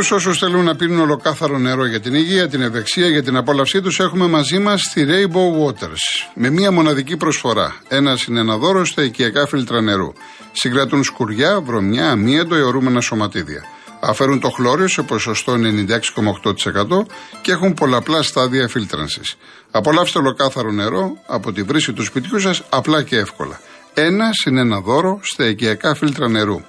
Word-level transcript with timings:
όλους 0.00 0.26
όσους 0.26 0.38
θέλουν 0.38 0.64
να 0.64 0.76
πίνουν 0.76 1.00
ολοκάθαρο 1.00 1.58
νερό 1.58 1.86
για 1.86 2.00
την 2.00 2.14
υγεία, 2.14 2.48
την 2.48 2.62
ευεξία, 2.62 3.08
για 3.08 3.22
την 3.22 3.36
απόλαυσή 3.36 3.80
τους, 3.80 4.00
έχουμε 4.00 4.26
μαζί 4.26 4.58
μας 4.58 4.90
τη 4.94 5.04
Rainbow 5.08 5.66
Waters. 5.66 6.30
Με 6.34 6.50
μία 6.50 6.70
μοναδική 6.70 7.16
προσφορά. 7.16 7.76
Ένα 7.88 8.18
είναι 8.28 8.40
ένα 8.40 8.56
δώρο 8.56 8.84
στα 8.84 9.02
οικιακά 9.02 9.46
φίλτρα 9.46 9.80
νερού. 9.80 10.12
Συγκρατούν 10.52 11.04
σκουριά, 11.04 11.60
βρωμιά, 11.60 12.10
αμύαντο, 12.10 12.54
αιωρούμενα 12.54 13.00
σωματίδια. 13.00 13.62
Αφαιρούν 14.00 14.40
το 14.40 14.50
χλώριο 14.50 14.88
σε 14.88 15.02
ποσοστό 15.02 15.52
96,8% 15.52 17.06
και 17.40 17.52
έχουν 17.52 17.74
πολλαπλά 17.74 18.22
στάδια 18.22 18.68
φίλτρανσης. 18.68 19.36
Απολαύστε 19.70 20.18
ολοκάθαρο 20.18 20.70
νερό 20.70 21.18
από 21.26 21.52
τη 21.52 21.62
βρύση 21.62 21.92
του 21.92 22.04
σπιτιού 22.04 22.40
σας 22.40 22.62
απλά 22.68 23.02
και 23.02 23.16
εύκολα. 23.16 23.60
Ένα 23.94 24.30
είναι 24.46 24.60
ένα 24.60 24.80
δώρο 24.80 25.20
στα 25.22 25.46
οικιακά 25.46 25.94
φίλτρα 25.94 26.28
νερού 26.28 26.60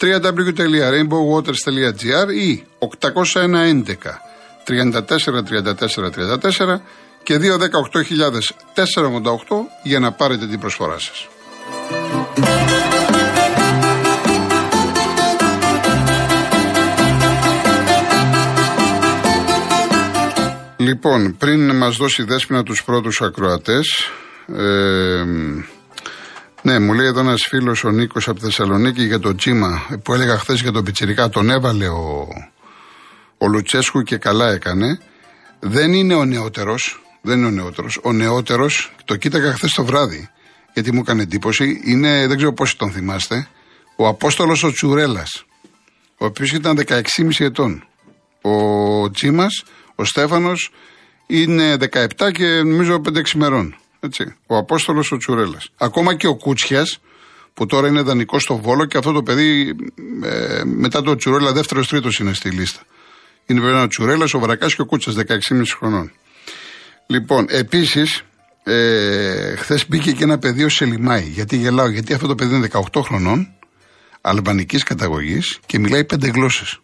www.rainbowwaters.gr 0.00 2.34
ή 2.34 2.64
811 2.78 4.20
34 4.64 5.42
34 5.42 6.80
και 7.22 7.38
218.488 7.38 7.40
για 9.82 9.98
να 9.98 10.12
πάρετε 10.12 10.46
την 10.46 10.60
προσφορά 10.60 10.98
σας. 10.98 11.28
Λοιπόν, 20.76 21.36
πριν 21.36 21.76
μας 21.76 21.96
δώσει 21.96 22.22
δέσποινα 22.22 22.62
τους 22.62 22.84
πρώτους 22.84 23.22
ακροατές, 23.22 24.08
ε, 24.56 25.24
ναι, 26.66 26.78
μου 26.78 26.92
λέει 26.92 27.06
εδώ 27.06 27.20
ένας 27.20 27.46
φίλος 27.48 27.84
ο 27.84 27.90
Νίκος 27.90 28.28
από 28.28 28.40
Θεσσαλονίκη 28.40 29.02
για 29.02 29.18
το 29.18 29.34
τσίμα 29.34 29.86
που 30.02 30.14
έλεγα 30.14 30.38
χθες 30.38 30.60
για 30.60 30.72
τον 30.72 30.84
Πιτσυρικά. 30.84 31.28
Τον 31.28 31.50
έβαλε 31.50 31.88
ο, 31.88 32.28
ο 33.38 33.46
Λουτσέσκου 33.46 34.02
και 34.02 34.16
καλά 34.16 34.50
έκανε. 34.50 34.98
Δεν 35.60 35.92
είναι 35.92 36.14
ο 36.14 36.24
νεότερος. 36.24 37.02
Δεν 37.22 37.38
είναι 37.38 37.46
ο 37.46 37.50
νεότερος. 37.50 38.00
Ο 38.02 38.12
νεότερος, 38.12 38.94
το 39.04 39.16
κοίταγα 39.16 39.52
χθες 39.52 39.72
το 39.72 39.84
βράδυ, 39.84 40.28
γιατί 40.74 40.92
μου 40.92 41.00
έκανε 41.00 41.22
εντύπωση, 41.22 41.80
είναι, 41.84 42.26
δεν 42.26 42.36
ξέρω 42.36 42.52
πόσοι 42.52 42.76
τον 42.76 42.90
θυμάστε, 42.90 43.48
ο 43.96 44.06
Απόστολος 44.06 44.62
ο 44.62 44.72
Τσουρέλας, 44.72 45.44
ο 46.18 46.24
οποίος 46.24 46.52
ήταν 46.52 46.78
16,5 46.86 47.00
ετών. 47.38 47.84
Ο 48.40 49.10
Τσίμα, 49.10 49.46
ο 49.94 50.04
Στέφανος, 50.04 50.70
είναι 51.26 51.76
17 51.92 52.30
και 52.32 52.46
νομίζω 52.46 53.00
5-6 53.04 53.34
μερών. 53.34 53.76
Έτσι. 54.06 54.34
Ο 54.46 54.56
Απόστολος 54.56 55.12
ο 55.12 55.16
Τσουρέλας. 55.16 55.68
Ακόμα 55.76 56.14
και 56.14 56.26
ο 56.26 56.36
Κούτσιας, 56.36 57.00
που 57.54 57.66
τώρα 57.66 57.88
είναι 57.88 58.02
δανεικό 58.02 58.38
στο 58.38 58.56
Βόλο 58.56 58.84
και 58.84 58.98
αυτό 58.98 59.12
το 59.12 59.22
παιδί 59.22 59.76
ε, 60.22 60.62
μετά 60.64 61.02
το 61.02 61.16
Τσουρέλα 61.16 61.52
δεύτερο-τρίτο 61.52 62.08
είναι 62.20 62.32
στη 62.32 62.50
λίστα. 62.50 62.80
Είναι 63.46 63.60
βέβαια 63.60 63.82
ο 63.82 63.86
Τσουρέλας, 63.86 64.34
ο 64.34 64.38
Βρακά 64.38 64.66
και 64.66 64.80
ο 64.80 64.86
Κούτσας, 64.86 65.14
16,5 65.14 65.62
χρονών. 65.78 66.12
Λοιπόν, 67.06 67.46
επίσης, 67.48 68.22
ε, 68.62 69.56
χθες 69.56 69.88
μπήκε 69.88 70.12
και 70.12 70.24
ένα 70.24 70.38
παιδί 70.38 70.64
ο 70.64 70.68
Σελιμάη. 70.68 71.22
Γιατί 71.22 71.56
γελάω, 71.56 71.88
γιατί 71.88 72.14
αυτό 72.14 72.26
το 72.26 72.34
παιδί 72.34 72.54
είναι 72.54 72.68
18 72.92 73.02
χρονών, 73.02 73.48
αλβανικής 74.20 74.82
καταγωγής 74.82 75.58
και 75.66 75.78
μιλάει 75.78 76.04
πέντε 76.04 76.28
γλώσσες. 76.28 76.80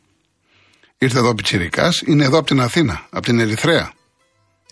Ήρθε 0.99 1.19
εδώ 1.19 1.35
πιτσυρικά, 1.35 1.93
είναι 2.07 2.25
εδώ 2.25 2.39
από 2.39 2.47
την 2.47 2.61
Αθήνα, 2.61 3.07
από 3.11 3.25
την 3.25 3.41
Ερυθρέα 3.41 3.93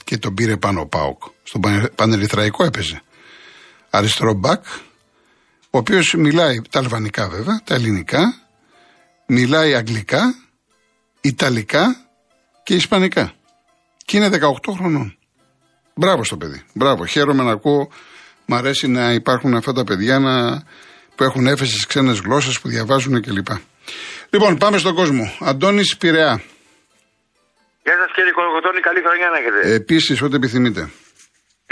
και 0.05 0.19
τον 0.19 0.35
πήρε 0.35 0.57
πάνω 0.57 0.81
ο 0.81 0.87
Πάοκ. 0.87 1.23
Στον 1.43 1.61
Πανερυθραϊκό 1.95 2.65
έπαιζε. 2.65 3.03
Αριστερό 3.91 4.35
μπακ, 4.35 4.65
ο 5.71 5.79
οποίος 5.79 6.15
μιλάει 6.15 6.61
τα 6.71 6.79
αλβανικά 6.79 7.29
βέβαια, 7.29 7.61
τα 7.65 7.75
ελληνικά, 7.75 8.35
μιλάει 9.27 9.75
αγγλικά, 9.75 10.35
ιταλικά 11.21 11.97
και 12.63 12.75
ισπανικά. 12.75 13.33
Και 14.05 14.17
είναι 14.17 14.29
18 14.29 14.73
χρονών. 14.73 15.19
Μπράβο 15.95 16.25
στο 16.25 16.37
παιδί. 16.37 16.63
Μπράβο. 16.73 17.07
Χαίρομαι 17.07 17.43
να 17.43 17.51
ακούω. 17.51 17.89
Μ' 18.47 18.55
αρέσει 18.55 18.89
να 18.89 19.13
υπάρχουν 19.13 19.55
αυτά 19.55 19.73
τα 19.73 19.85
παιδιά 19.85 20.19
να, 20.19 20.63
που 21.15 21.25
έχουν 21.25 21.47
έφεση 21.47 21.77
στι 21.77 21.87
ξένες 21.87 22.19
γλώσσες, 22.19 22.61
που 22.61 22.69
διαβάζουν 22.69 23.23
κλπ. 23.23 23.47
Λοιπόν, 24.31 24.57
πάμε 24.57 24.79
στον 24.79 24.95
κόσμο. 24.95 25.33
Αντώνης 25.41 25.97
Πειραιά. 25.97 26.43
Γεια 27.87 27.97
σας 28.01 28.11
κύριε 28.17 28.33
Κολοκοτώνη, 28.39 28.81
καλή 28.89 29.01
χρονιά 29.07 29.29
να 29.33 29.37
έχετε. 29.41 29.59
Επίσης, 29.81 30.17
ό,τι 30.27 30.35
επιθυμείτε. 30.41 30.83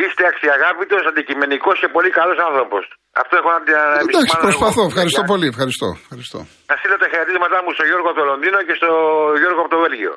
Είστε 0.02 0.22
αξιαγάπητος, 0.32 1.02
αντικειμενικός 1.10 1.76
και 1.82 1.88
πολύ 1.96 2.10
καλός 2.18 2.38
άνθρωπος. 2.48 2.82
Αυτό 3.22 3.34
έχω 3.40 3.50
να 3.54 3.58
επισημάνω. 3.60 4.08
Εντάξει, 4.12 4.34
προσπαθώ. 4.46 4.82
Ευχαριστώ 4.90 5.22
πολύ. 5.30 5.46
Ευχαριστώ. 5.54 5.88
ευχαριστώ. 6.04 6.38
Να 6.70 6.74
στείλω 6.78 6.96
τα 7.02 7.08
χαιρετίσματά 7.12 7.58
μου 7.64 7.70
στον 7.76 7.86
Γιώργο 7.88 8.08
από 8.10 8.18
το 8.20 8.26
Λονδίνο 8.30 8.58
και 8.68 8.74
στον 8.80 8.94
Γιώργο 9.40 9.60
από 9.64 9.72
το 9.74 9.78
Βέλγιο. 9.84 10.14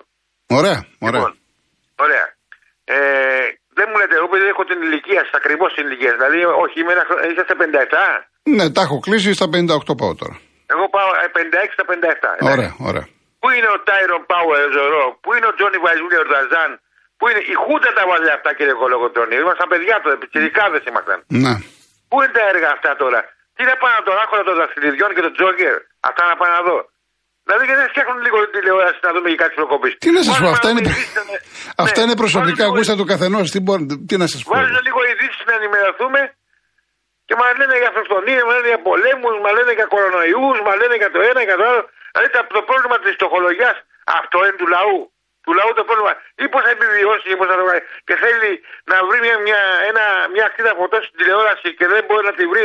Ωραία. 0.59 0.79
ωραία. 1.07 1.21
Λοιπόν, 1.21 1.33
ωραία. 2.05 2.25
Ε, 2.93 2.97
δεν 3.77 3.85
μου 3.89 3.97
λέτε, 3.99 4.15
εγώ 4.19 4.27
επειδή 4.29 4.49
έχω 4.55 4.63
την 4.71 4.79
ηλικία 4.85 5.21
σας, 5.25 5.35
ακριβώς 5.41 5.69
την 5.75 5.83
ηλικία. 5.87 6.11
Δηλαδή, 6.17 6.39
όχι, 6.63 6.75
είμαι, 6.81 6.93
είσαστε 7.31 7.53
57. 7.63 7.63
Ναι, 8.55 8.65
τα 8.75 8.81
έχω 8.85 8.97
κλείσει, 9.05 9.29
στα 9.39 9.47
58 9.53 9.95
πάω 10.01 10.13
τώρα. 10.21 10.35
Εγώ 10.73 10.85
πάω 10.95 11.09
56 11.37 11.73
στα 11.77 11.85
57. 11.91 12.53
Ωραία, 12.53 12.71
ωραία. 12.89 13.05
Πού 13.41 13.47
είναι 13.55 13.69
ο 13.75 13.77
Τάιρον 13.87 14.21
Πάουερ 14.31 14.67
Ζωρό, 14.75 15.05
πού 15.23 15.29
είναι 15.35 15.47
ο 15.51 15.53
Τζόνι 15.57 15.77
Βαϊζούλια 15.85 16.19
ο 16.25 16.27
Ταζάν, 16.31 16.71
πού 17.17 17.23
είναι. 17.29 17.41
Η 17.53 17.55
Χούντα 17.63 17.89
τα 17.97 18.03
βάλε 18.09 18.29
αυτά 18.37 18.49
κύριε 18.57 18.75
Κολογοτρόνη. 18.81 19.33
Ήμασταν 19.43 19.67
παιδιά 19.73 19.95
τότε, 20.03 20.15
δεν 20.73 20.83
ήμασταν. 20.91 21.17
Ναι. 21.43 21.53
Πού 22.09 22.15
είναι 22.21 22.33
τα 22.37 22.43
έργα 22.51 22.69
αυτά 22.75 22.91
τώρα; 23.01 23.19
Τι 23.55 23.61
να 23.69 23.75
πάω 23.81 23.93
να 23.97 24.03
τον 24.07 24.15
άκουρα 24.23 24.43
των 24.47 24.55
δαχτυλιδιών 24.59 25.09
και 25.15 25.23
τον 25.27 25.33
Τζόκερ; 25.37 25.75
Αυτά 26.09 26.21
να 26.31 26.35
πάω 26.39 26.51
να 26.57 26.61
δω. 26.67 26.77
Δηλαδή 27.45 27.63
γιατί 27.67 27.81
δεν 27.83 27.89
φτιάχνουν 27.93 28.19
λίγο 28.25 28.37
την 28.45 28.51
τηλεόραση 28.55 28.99
να 29.07 29.11
δούμε 29.15 29.27
και 29.31 29.39
κάτι 29.43 29.53
προκοπής. 29.59 29.93
Τι 30.05 30.09
να 30.17 30.21
σας 30.27 30.35
πω, 30.41 30.47
αυτά 30.55 30.67
είναι, 30.71 30.81
αυτά 31.85 31.99
είναι 32.03 32.15
ναι. 32.15 32.21
προσωπικά 32.23 32.63
γούστα 32.73 32.93
του 32.99 33.07
καθενός. 33.11 33.45
Τι, 33.53 33.59
τι 34.07 34.15
να 34.21 34.27
σας 34.31 34.39
πω. 34.43 34.49
Βάζουν 34.53 34.79
λίγο 34.87 34.99
ειδήσεις 35.09 35.43
να 35.49 35.53
ενημερωθούμε 35.59 36.19
και 37.27 37.35
μας 37.41 37.51
λένε 37.59 37.75
για 37.81 37.89
αυτοκτονίες, 37.91 38.41
μας 38.47 38.55
λένε 38.57 38.69
για 38.73 38.81
πολέμους, 38.89 39.35
μας 39.43 39.53
λένε 39.57 39.73
για 39.79 39.87
κορονοϊούς, 39.93 40.57
μας 40.65 40.75
λένε 40.81 40.95
για 41.01 41.11
το 41.15 41.19
ένα, 41.29 41.41
για 41.49 41.57
το 41.59 41.63
άλλο. 41.69 41.83
Δηλαδή 42.11 42.29
το 42.57 42.61
πρόβλημα 42.69 42.99
της 42.99 43.13
φτωχολογία 43.13 43.71
αυτό 44.19 44.37
είναι 44.45 44.57
του 44.61 44.67
λαού. 44.67 44.99
Του 45.45 45.53
λαού 45.53 45.73
το 45.73 45.83
πρόβλημα. 45.83 46.13
Ή 46.43 46.45
πώς 46.49 46.61
θα 46.63 46.69
επιβιώσει 46.69 47.31
ή 47.31 47.35
πώς 47.35 47.47
θα 47.47 47.55
το 47.59 47.65
κάνει. 47.69 47.81
Και 48.07 48.15
θέλει 48.23 48.51
να 48.91 48.97
βρει 49.07 49.19
μια, 49.25 49.37
μια, 49.47 49.61
ένα, 49.89 50.03
μια 50.33 50.45
ακτίδα 50.45 50.73
φωτός 50.79 51.05
στην 51.05 51.17
τηλεόραση 51.19 51.67
και 51.77 51.87
δεν 51.87 52.03
μπορεί 52.07 52.25
να 52.25 52.33
τη 52.33 52.45
βρει. 52.51 52.63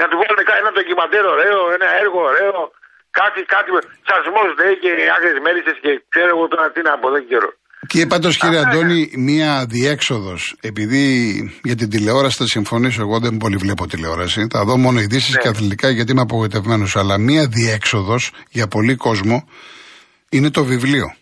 Να 0.00 0.08
του 0.08 0.16
βάλουν 0.20 0.38
ένα 0.60 0.72
ντοκιμαντέρ 0.72 1.24
ωραίο, 1.26 1.70
ένα 1.76 1.88
έργο 2.02 2.20
ωραίο. 2.30 2.72
Κάτι, 3.10 3.42
κάτι. 3.42 3.70
Σασμός 4.08 4.54
λέει 4.58 4.76
και 4.78 4.90
άκρε 5.16 5.40
μέλισσες 5.40 5.78
και 5.80 6.02
ξέρω 6.08 6.28
εγώ 6.28 6.48
τώρα 6.48 6.70
τι 6.70 6.82
να 6.82 6.98
πω, 6.98 7.10
δεν 7.10 7.26
ξέρω. 7.28 7.52
Και 7.86 8.06
πάντως, 8.06 8.36
κύριε 8.36 8.58
Αντώνη, 8.58 9.10
μία 9.16 9.66
διέξοδος. 9.68 10.56
Επειδή 10.60 11.32
για 11.62 11.76
την 11.76 11.90
τηλεόραση 11.90 12.36
θα 12.36 12.46
συμφωνήσω, 12.46 13.00
εγώ 13.00 13.18
δεν 13.18 13.36
πολύ 13.36 13.56
βλέπω 13.56 13.86
τηλεόραση. 13.86 14.46
Θα 14.50 14.64
δω 14.64 14.76
μόνο 14.76 15.00
ειδήσεις 15.00 15.34
ναι. 15.34 15.40
και 15.40 15.48
αθλητικά 15.48 15.90
γιατί 15.90 16.12
είμαι 16.12 16.20
απογοητευμένος. 16.20 16.96
Αλλά 16.96 17.18
μία 17.18 17.46
διέξοδος 17.46 18.32
για 18.50 18.68
πολύ 18.68 18.96
κόσμο 18.96 19.48
είναι 20.30 20.50
το 20.50 20.64
βιβλίο. 20.64 21.14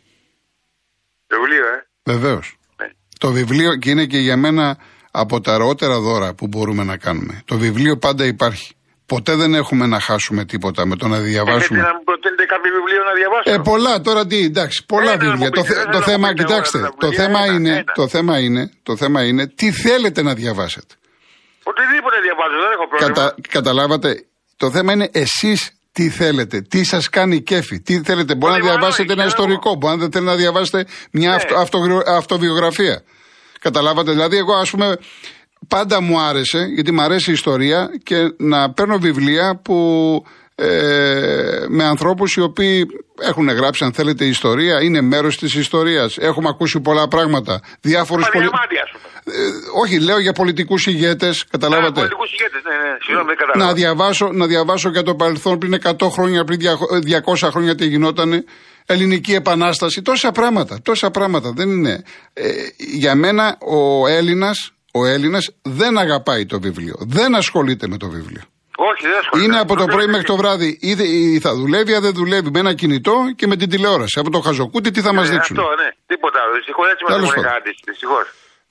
Το 1.26 1.36
βιβλίο, 1.40 1.64
ε; 1.64 2.12
Βεβαίως. 2.12 2.58
Ναι. 2.76 2.88
Το 3.18 3.32
βιβλίο 3.32 3.76
και 3.76 3.90
είναι 3.90 4.06
και 4.06 4.18
για 4.18 4.36
μένα 4.36 4.78
από 5.10 5.40
τα 5.40 5.54
αργότερα 5.54 6.00
δώρα 6.00 6.34
που 6.34 6.46
μπορούμε 6.46 6.84
να 6.84 6.96
κάνουμε. 6.96 7.42
Το 7.44 7.58
βιβλίο 7.58 7.96
πάντα 7.96 8.24
υπάρχει. 8.24 8.74
Ποτέ 9.12 9.34
δεν 9.34 9.54
έχουμε 9.54 9.86
να 9.86 10.00
χάσουμε 10.00 10.44
τίποτα 10.44 10.86
με 10.86 10.96
το 10.96 11.08
να 11.08 11.18
διαβάσουμε. 11.18 11.78
Έχετε 11.78 11.92
να 11.92 11.94
μου 11.96 12.04
προτείνετε 12.04 12.44
κάποιο 12.44 12.70
βιβλίο 12.78 13.02
να 13.10 13.14
διαβάσω; 13.20 13.46
Ε, 13.52 13.58
πολλά 13.70 14.00
τώρα 14.00 14.26
τι, 14.26 14.38
εντάξει, 14.50 14.78
πολλά 14.86 15.16
βιβλία. 15.16 15.50
Το, 15.50 15.62
το 15.92 16.00
θέμα, 16.02 16.34
κοιτάξτε, 16.34 16.78
το 17.04 17.12
θέμα, 17.12 17.40
είναι, 17.46 17.84
το 17.94 18.08
θέμα 18.08 18.38
είναι, 18.38 18.70
το 18.82 18.96
θέμα 18.96 19.24
είναι 19.24 19.46
τι 19.58 19.72
θέλετε 19.72 20.22
να 20.22 20.34
διαβάσετε. 20.34 20.94
Οτιδήποτε 21.70 22.16
διαβάζω, 22.26 22.56
δεν 22.64 22.70
έχω 22.76 22.86
πρόβλημα. 22.88 23.12
Κατα, 23.12 23.34
καταλάβατε, 23.48 24.10
το 24.56 24.70
θέμα 24.70 24.92
είναι 24.92 25.08
εσείς 25.12 25.58
τι 25.92 26.08
θέλετε, 26.08 26.60
τι 26.60 26.84
σας 26.84 27.08
κάνει 27.08 27.42
κέφι, 27.42 27.80
τι 27.80 28.00
θέλετε. 28.04 28.34
Μπορεί 28.34 28.52
να 28.52 28.60
διαβάσετε 28.60 29.12
ένα 29.12 29.24
ιστορικό, 29.24 29.74
μπορεί 29.74 29.94
να 29.94 29.98
θέλετε 30.00 30.20
να 30.20 30.34
διαβάσετε 30.34 30.86
μια 31.10 31.30
ναι. 31.30 32.14
αυτοβιογραφία. 32.16 33.02
Καταλάβατε, 33.60 34.10
δηλαδή 34.10 34.36
εγώ 34.36 34.54
ας 34.54 34.70
πούμε 34.70 34.96
πάντα 35.68 36.00
μου 36.00 36.20
άρεσε, 36.20 36.58
γιατί 36.74 36.92
μου 36.92 37.02
αρέσει 37.02 37.30
η 37.30 37.32
ιστορία 37.32 37.90
και 38.02 38.34
να 38.36 38.72
παίρνω 38.72 38.98
βιβλία 38.98 39.60
που 39.64 39.76
ε, 40.54 41.64
με 41.68 41.84
ανθρώπους 41.84 42.34
οι 42.34 42.40
οποίοι 42.40 42.86
έχουν 43.20 43.48
γράψει 43.48 43.84
αν 43.84 43.92
θέλετε 43.92 44.24
ιστορία, 44.24 44.82
είναι 44.82 45.00
μέρος 45.00 45.36
της 45.36 45.54
ιστορίας, 45.54 46.16
έχουμε 46.18 46.48
ακούσει 46.48 46.80
πολλά 46.80 47.08
πράγματα. 47.08 47.60
Διάφορους 47.80 48.28
πολι... 48.32 48.44
ε, 48.44 48.50
όχι, 49.82 50.00
λέω 50.00 50.18
για 50.18 50.32
πολιτικούς 50.32 50.86
ηγέτες, 50.86 51.44
καταλάβατε; 51.50 51.88
Α, 51.88 51.92
πολιτικούς 51.92 52.32
ηγέτες, 52.32 52.62
ναι, 52.62 52.88
ναι, 52.88 52.96
συγγνώμη, 53.00 53.32
δεν 53.34 53.66
να 53.66 53.72
διαβάσω, 53.72 54.30
να 54.32 54.46
διαβάσω 54.46 54.88
για 54.88 55.02
το 55.02 55.14
παρελθόν 55.14 55.58
πριν 55.58 55.74
100 55.82 56.08
χρόνια, 56.10 56.44
πριν 56.44 56.58
200 57.24 57.48
χρόνια 57.50 57.74
τι 57.74 57.86
γινότανε. 57.86 58.44
Ελληνική 58.86 59.32
Επανάσταση, 59.34 60.02
τόσα 60.02 60.32
πράγματα, 60.32 60.78
τόσα 60.82 61.10
πράγματα. 61.10 61.52
Δεν 61.52 61.70
είναι. 61.70 62.02
Ε, 62.32 62.50
για 62.76 63.14
μένα 63.14 63.56
ο 63.60 64.06
Έλληνας 64.06 64.72
ο 64.92 65.06
Έλληνας 65.06 65.44
δεν 65.62 65.98
αγαπάει 65.98 66.46
το 66.46 66.60
βιβλίο. 66.60 66.94
Δεν 67.00 67.34
ασχολείται 67.34 67.86
με 67.88 67.96
το 67.96 68.08
βιβλίο. 68.16 68.42
Όχι, 68.90 69.02
δεν 69.10 69.18
ασχολείται. 69.22 69.46
Είναι 69.46 69.58
από 69.64 69.74
το 69.76 69.84
πρωί 69.92 70.04
Δεν- 70.04 70.10
μέχρι 70.14 70.26
το 70.32 70.36
βράδυ. 70.36 70.78
Ή, 70.80 70.94
δε- 70.94 71.10
ή 71.34 71.40
θα 71.40 71.54
δουλεύει, 71.54 71.92
αν 71.94 72.02
δεν 72.06 72.14
δουλεύει 72.20 72.50
με 72.54 72.58
ένα 72.64 72.72
κινητό 72.80 73.14
και 73.38 73.46
με 73.46 73.56
την 73.60 73.68
τηλεόραση. 73.72 74.16
Από 74.22 74.30
το 74.30 74.40
χαζοκούτι 74.46 74.90
τι 74.90 75.00
θα 75.06 75.12
μας 75.16 75.26
Ε, 75.28 75.32
δείξουν; 75.32 75.56
Αυτό, 75.58 75.68
ναι. 75.82 75.88
Τίποτα 76.12 76.38
άλλο. 76.42 76.52
Δυστυχώς 76.58 76.86
έτσι 76.92 77.02
μας 77.04 77.12
Τέλος 77.12 77.28
έχουν 77.30 77.42
πάντων. 77.42 77.50
κρατήσει. 77.50 77.80
Δυστυχώς. 77.90 78.24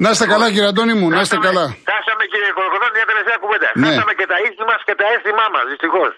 Να 0.04 0.10
είστε 0.14 0.26
καλά, 0.34 0.48
κύριε 0.54 0.70
Αντώνη 0.74 0.94
μου, 1.00 1.08
να 1.18 1.22
είστε 1.24 1.38
καλά. 1.48 1.66
Χάσαμε 1.92 2.24
κύριε 2.32 2.52
Κολοκοτρώνη 2.58 2.94
μια 3.00 3.08
τελευταία 3.12 3.38
κουβέντα. 3.44 3.68
Ναι. 3.82 3.88
Χάσαμε 3.90 4.14
και 4.20 4.28
τα 4.32 4.38
ήθη 4.46 4.64
μας 4.70 4.80
και 4.88 4.96
τα 5.00 5.06
αίσθημά 5.14 5.46
μας. 5.56 5.64
Δυστυχώς. 5.72 6.12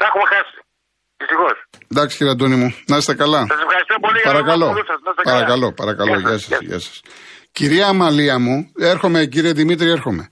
Τα 0.00 0.04
έχουμε 0.08 0.24
χάσει. 0.32 0.56
Δυστυχώς. 1.22 1.56
Εντάξει, 1.92 2.12
κύριε 2.18 2.32
Αντώνη 2.36 2.56
μου, 2.62 2.68
να 2.92 2.96
είστε 3.00 3.14
καλά. 3.22 3.40
Σας 3.52 3.60
ευχαριστώ 3.66 3.94
πολύ 4.04 4.18
για 4.22 4.28
Παρακαλώ, 4.30 4.66
τον 4.78 4.84
σας. 4.90 4.98
Να 5.06 5.10
είστε 5.12 5.22
καλά. 5.22 5.32
παρακαλώ, 5.36 5.68
παρακαλώ. 5.80 6.14
Γεια 6.18 6.28
Γεια 6.28 6.38
σας, 6.38 6.42
σας, 6.52 6.60
γεια 6.70 6.80
σας. 6.86 6.96
Κυρία 7.52 7.86
Αμαλία 7.88 8.38
μου, 8.38 8.70
έρχομαι, 8.78 9.26
κύριε 9.26 9.52
Δημήτρη, 9.52 9.88
έρχομαι. 9.90 10.28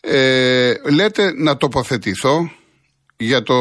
Ε, 0.00 0.74
λέτε 0.90 1.32
να 1.36 1.56
τοποθετηθώ 1.56 2.50
για 3.16 3.42
το, 3.42 3.54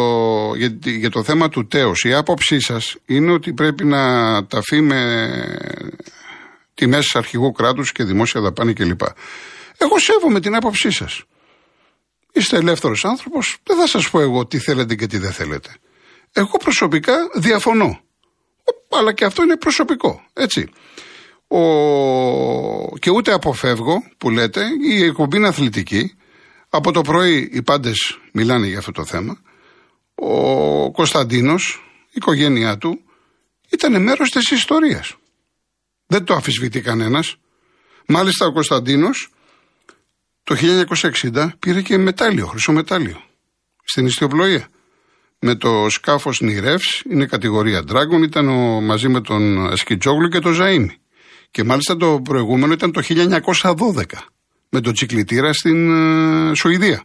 για, 0.56 0.74
τη- 0.78 0.98
για 0.98 1.10
το 1.10 1.24
θέμα 1.24 1.50
του 1.50 1.68
τέος. 1.68 2.04
Η 2.04 2.14
άποψή 2.14 2.60
σας 2.60 2.96
είναι 3.06 3.32
ότι 3.32 3.54
πρέπει 3.54 3.84
να 3.86 4.46
ταφεί 4.46 4.82
με 4.82 5.30
τιμές 6.74 7.16
αρχηγού 7.16 7.52
κράτους 7.52 7.92
και 7.92 8.04
δημόσια 8.04 8.42
δαπάνη 8.42 8.74
κλπ. 8.74 9.02
Εγώ 9.78 10.00
σέβομαι 10.00 10.40
την 10.40 10.56
άποψή 10.56 10.92
σας. 10.92 11.24
Είστε 12.34 12.58
ελεύθερος 12.58 13.06
άνθρωπος, 13.06 13.58
δεν 13.64 13.78
θα 13.78 13.88
σας 13.88 14.10
πω 14.10 14.20
εγώ 14.20 14.46
τι 14.48 14.58
θέλετε 14.60 14.96
και 14.96 15.08
τι 15.08 15.18
δεν 15.18 15.32
θέλετε. 15.32 15.70
Εγώ 16.34 16.58
προσωπικά 16.58 17.14
διαφωνώ. 17.36 18.00
Αλλά 18.90 19.14
και 19.14 19.26
αυτό 19.26 19.44
είναι 19.44 19.58
προσωπικό, 19.58 20.22
έτσι. 20.34 20.70
Ο... 21.48 22.98
Και 22.98 23.10
ούτε 23.10 23.34
αποφεύγω 23.34 24.04
που 24.18 24.30
λέτε, 24.30 24.66
η 24.90 25.04
εκπομπή 25.04 25.38
είναι 25.38 25.48
αθλητική. 25.48 26.16
Από 26.70 26.92
το 26.92 27.02
πρωί 27.02 27.50
οι 27.54 27.62
πάντες 27.62 28.20
μιλάνε 28.32 28.68
για 28.68 28.78
αυτό 28.78 28.92
το 28.92 29.06
θέμα. 29.06 29.42
Ο 30.16 30.92
Κωνσταντίνος, 30.92 31.84
η 32.06 32.14
οικογένειά 32.14 32.78
του, 32.78 33.02
ήταν 33.72 34.02
μέρος 34.02 34.30
της 34.30 34.52
ιστορίας. 34.52 35.16
Δεν 36.08 36.24
το 36.24 36.34
αφισβητεί 36.34 36.82
κανένας. 36.82 37.36
Μάλιστα 38.08 38.46
ο 38.46 38.52
Κωνσταντίνος 38.52 39.30
το 40.44 40.56
1960 41.34 41.50
πήρε 41.60 41.82
και 41.82 41.98
μετάλλιο, 41.98 42.46
χρυσό 42.46 42.72
μετάλλιο, 42.72 43.22
στην 43.84 44.06
ιστιοπλοεία. 44.06 44.68
Με 45.40 45.56
το 45.56 45.90
σκάφος 45.90 46.42
Νιρεύς, 46.42 47.04
είναι 47.10 47.26
κατηγορία 47.26 47.84
Dragon, 47.88 48.24
ήταν 48.24 48.50
ο, 48.50 48.82
μαζί 48.82 49.08
με 49.08 49.22
τον 49.22 49.76
Σκιτζόγλου 49.78 50.28
και 50.28 50.40
τον 50.40 50.58
Ζαΐμι. 50.60 50.90
Και 51.52 51.64
μάλιστα 51.64 51.98
το 51.98 52.22
προηγούμενο 52.24 52.74
ήταν 52.74 52.92
το 52.92 53.02
1912, 53.08 54.04
με 54.70 54.82
τον 54.82 54.94
Τσικλητήρα 54.94 55.54
στην 55.54 55.90
ε, 56.50 56.56
Σουηδία. 56.56 57.04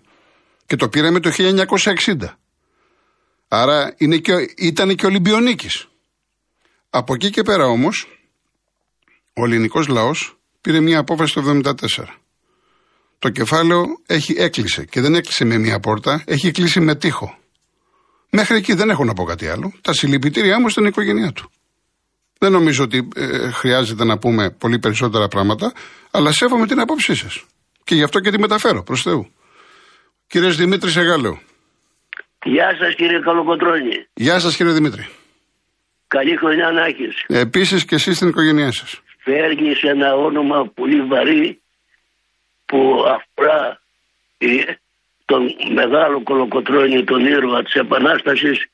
Και 0.67 0.77
το 0.77 0.89
πήραμε 0.89 1.21
το 1.21 1.31
1960. 1.37 2.17
Άρα 3.49 3.95
είναι 3.97 4.17
και, 4.17 4.33
ήταν 4.57 4.95
και 4.95 5.07
Ολυμπιονίκης. 5.07 5.89
Από 6.91 7.15
εκεί 7.15 7.31
και 7.31 7.43
πέρα 7.43 7.67
όμως, 7.67 8.07
ο 9.33 9.45
ελληνικός 9.45 9.89
λαός 9.89 10.39
πήρε 10.61 10.81
μια 10.81 10.99
απόφαση 10.99 11.35
το 11.35 11.61
1974. 11.65 11.75
Το 13.19 13.29
κεφάλαιο 13.29 13.85
έχει 14.07 14.35
έκλεισε 14.39 14.85
και 14.85 15.01
δεν 15.01 15.15
έκλεισε 15.15 15.45
με 15.45 15.59
μια 15.59 15.81
πόρτα, 15.81 16.23
έχει 16.27 16.51
κλείσει 16.51 16.81
με 16.81 16.95
τείχο. 16.95 17.39
Μέχρι 18.31 18.57
εκεί 18.57 18.75
δεν 18.75 18.91
έχω 18.91 19.05
να 19.05 19.13
πω 19.13 19.25
κάτι 19.25 19.49
άλλο. 19.49 19.73
Τα 19.81 19.93
συλληπιτήριά 19.93 20.61
μου 20.61 20.69
στην 20.69 20.85
οικογένειά 20.85 21.33
του. 21.33 21.51
Δεν 22.43 22.53
νομίζω 22.53 22.85
ότι 22.85 23.09
ε, 23.17 23.51
χρειάζεται 23.51 24.05
να 24.05 24.19
πούμε 24.19 24.51
πολύ 24.51 24.79
περισσότερα 24.79 25.29
πράγματα, 25.29 25.73
αλλά 26.11 26.33
σέβομαι 26.33 26.67
την 26.67 26.81
απόψή 26.81 27.15
σας. 27.15 27.45
Και 27.85 27.95
γι' 27.95 28.03
αυτό 28.03 28.21
και 28.21 28.31
τη 28.31 28.39
μεταφέρω 28.39 28.83
προς 28.83 29.03
Θεού. 29.03 29.33
Κύριε 30.27 30.49
Δημήτρη 30.49 30.93
Εγάλεο. 31.01 31.41
Γεια 32.45 32.77
σας 32.81 32.95
κύριε 32.95 33.19
Καλοκοτρώνη. 33.19 34.07
Γεια 34.15 34.39
σας 34.39 34.57
κύριε 34.57 34.73
Δημήτρη. 34.73 35.09
Καλή 36.09 36.37
χρονιά 36.37 36.71
να 36.71 36.85
έχεις. 36.85 37.25
Επίσης 37.27 37.85
και 37.85 37.95
εσείς 37.95 38.17
στην 38.17 38.29
οικογένειά 38.29 38.73
σας. 38.73 39.01
Φέρνει 39.19 39.73
ένα 39.83 40.15
όνομα 40.15 40.67
πολύ 40.75 41.03
βαρύ 41.03 41.61
που 42.67 42.81
αφορά 43.17 43.81
ε, 44.39 44.47
τον 45.25 45.43
μεγάλο 45.75 46.23
Κολοκοτρώνη, 46.23 47.05
τον 47.05 47.27
ήρωα 47.27 47.63
της 47.63 47.75
Επανάστασης, 47.75 48.67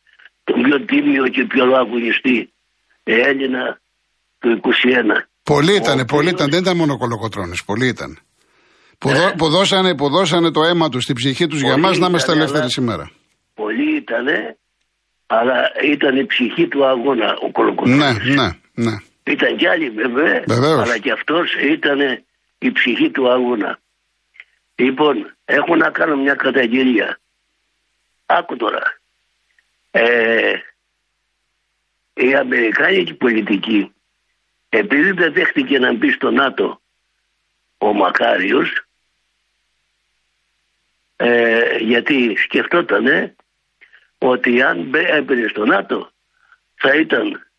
τον 0.45 0.63
πιο 0.63 0.81
τίμιο 0.81 1.29
και 1.29 1.45
πιο 1.45 1.75
αγωνιστή 1.75 2.53
Έλληνα 3.15 3.81
του 4.39 4.51
21. 4.51 5.29
Πολλοί 5.43 5.75
ήταν, 5.75 6.01
Ο 6.01 6.05
πολλοί 6.05 6.21
οποίος- 6.29 6.33
ήταν, 6.41 6.51
δεν 6.51 6.61
ήταν 6.61 6.77
μόνο 6.77 6.99
κολοκοτρώνες, 6.99 7.63
πολλοί 7.67 7.87
ήταν. 7.87 8.19
Που, 8.99 9.09
δώ- 9.11 9.35
που, 9.37 9.49
δώσανε, 9.49 9.95
που 9.97 10.09
δώσανε 10.09 10.51
το 10.51 10.63
αίμα 10.63 10.89
τους 10.89 11.03
στην 11.03 11.15
ψυχή 11.15 11.47
τους 11.47 11.61
για 11.61 11.71
Πολλοί 11.71 11.83
μας 11.83 11.99
να 11.99 12.07
είμαστε 12.07 12.27
ήταν, 12.27 12.37
ελεύθεροι 12.39 12.61
αλλά- 12.63 12.71
σήμερα. 12.73 13.11
Πολλοί 13.55 13.97
ήτανε, 13.97 14.57
αλλά 15.27 15.71
ήταν 15.85 16.17
η 16.17 16.27
ψυχή 16.27 16.69
του 16.69 16.87
αγώνα 16.87 17.37
ο 17.41 17.51
Κολοκοτρώνης. 17.51 17.99
Ναι, 18.27 18.35
ναι, 18.35 18.49
ναι. 18.75 18.97
Ήταν 19.25 19.57
κι 19.57 19.67
άλλοι 19.67 19.91
βέβαια, 19.91 20.43
Βεβαίως. 20.47 20.81
αλλά 20.83 20.99
και 20.99 21.13
αυτός 21.13 21.55
ήταν 21.55 22.01
η 22.59 22.73
ψυχή 22.73 23.11
του 23.11 23.31
αγώνα. 23.31 23.79
Λοιπόν, 24.75 25.37
έχω 25.45 25.77
να 25.77 25.91
κάνω 25.91 26.17
μια 26.17 26.35
καταγγελία. 26.35 27.19
Άκου 28.27 28.57
τώρα. 28.57 28.83
Ε, 29.91 30.53
η 32.19 32.35
Αμερικάνικη 32.35 33.15
πολιτική, 33.15 33.93
επειδή 34.69 35.11
δεν 35.11 35.33
δέχτηκε 35.33 35.79
να 35.79 35.93
μπει 35.93 36.11
στο 36.11 36.31
ΝΑΤΟ 36.31 36.81
ο 37.79 37.93
Μακάριος, 37.93 38.83
ε, 41.17 41.77
γιατί 41.77 42.37
σκεφτότανε 42.37 43.35
ότι 44.19 44.63
αν 44.63 44.83
μπε- 44.83 45.11
έμπαινε 45.11 45.49
στο 45.49 45.65
ΝΑΤΟ 45.65 46.11
θα 46.75 46.95
ήταν 46.95 47.51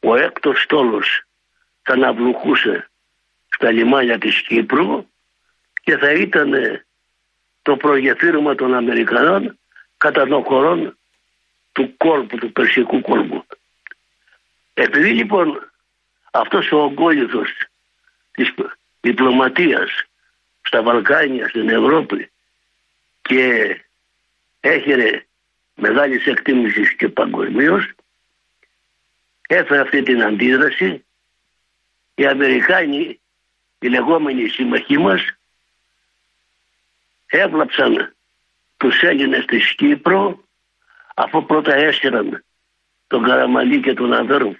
ο 0.00 0.16
έκτος 0.16 0.62
στόλος 0.62 1.22
θα 1.82 1.96
ναυλουχούσε 1.96 2.90
στα 3.48 3.70
λιμάνια 3.70 4.18
της 4.18 4.42
Κύπρου 4.42 5.06
και 5.82 5.96
θα 5.96 6.12
ήταν 6.12 6.52
το 7.62 7.76
προγεφύρωμα 7.76 8.54
των 8.54 8.74
Αμερικανών 8.74 9.58
κατά 9.96 10.26
των 10.26 10.42
χωρών 10.44 10.98
του 11.72 11.96
κόλπου, 11.96 12.38
του 12.38 12.52
Περσικού 12.52 13.00
κόλπου. 13.00 13.44
Επειδή 14.78 15.10
λοιπόν 15.10 15.72
αυτός 16.30 16.72
ο 16.72 16.76
ογκόλυθος 16.76 17.50
της 18.30 18.54
διπλωματίας 19.00 20.04
στα 20.62 20.82
Βαλκάνια, 20.82 21.48
στην 21.48 21.68
Ευρώπη 21.68 22.30
και 23.22 23.76
έχερε 24.60 25.24
μεγάλης 25.74 26.26
εκτίμησης 26.26 26.94
και 26.94 27.08
παγκοσμίως, 27.08 27.90
έφερε 29.48 29.80
αυτή 29.80 30.02
την 30.02 30.22
αντίδραση. 30.22 31.04
Οι 32.14 32.26
Αμερικάνοι, 32.26 33.20
οι 33.78 33.88
λεγόμενοι 33.88 34.48
σύμμαχοί 34.48 34.98
μας, 34.98 35.36
έβλαψαν 37.26 38.14
τους 38.76 39.02
Έλληνες 39.02 39.44
της 39.44 39.74
Κύπρου 39.74 40.44
αφού 41.14 41.46
πρώτα 41.46 41.74
έσυραν 41.74 42.44
τον 43.06 43.22
Καραμαλή 43.22 43.80
και 43.80 43.94
τον 43.94 44.12
Αβέρου 44.12 44.54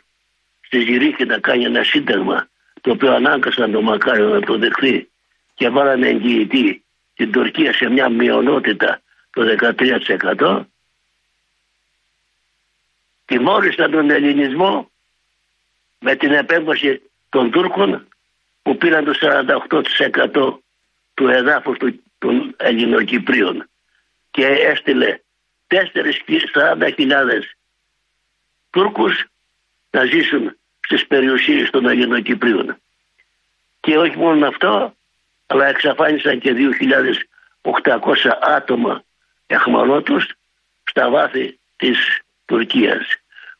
στη 0.66 0.80
Ζηρίχη 0.80 1.24
να 1.24 1.38
κάνει 1.38 1.64
ένα 1.64 1.82
σύνταγμα 1.84 2.48
το 2.80 2.90
οποίο 2.90 3.12
ανάγκασαν 3.12 3.72
τον 3.72 3.84
Μακάριο 3.84 4.28
να 4.28 4.40
το 4.40 4.58
δεχθεί. 4.58 5.08
Και 5.54 5.68
βάλανε 5.68 6.08
εγγυητή 6.08 6.84
την 7.14 7.32
Τουρκία 7.32 7.72
σε 7.72 7.88
μια 7.88 8.08
μειονότητα 8.08 9.00
το 9.30 9.56
13% 10.38 10.64
τιμώρησαν 13.24 13.90
τον 13.90 14.10
ελληνισμό 14.10 14.90
με 15.98 16.16
την 16.16 16.32
επέμβαση 16.32 17.02
των 17.28 17.50
Τούρκων 17.50 18.08
που 18.62 18.76
πήραν 18.76 19.04
το 19.04 19.12
48% 19.20 20.58
του 21.14 21.28
εδάφους 21.28 21.78
του, 21.78 22.02
των 22.18 22.54
Ελληνοκυπρίων. 22.56 23.68
Και 24.30 24.46
έστειλε 24.46 25.18
4.000 25.66 25.82
Τούρκους 28.70 29.24
να 29.96 30.04
ζήσουν 30.04 30.56
στις 30.80 31.06
περιουσίες 31.06 31.70
των 31.70 31.86
Ελληνοκυπρίων. 31.86 32.76
Και 33.80 33.98
όχι 33.98 34.16
μόνο 34.16 34.46
αυτό, 34.46 34.94
αλλά 35.46 35.66
εξαφάνισαν 35.66 36.40
και 36.40 36.52
2.800 36.54 38.30
άτομα 38.56 39.02
εχμαλώτους 39.46 40.32
στα 40.84 41.10
βάθη 41.10 41.58
της 41.76 41.98
Τουρκίας 42.44 43.04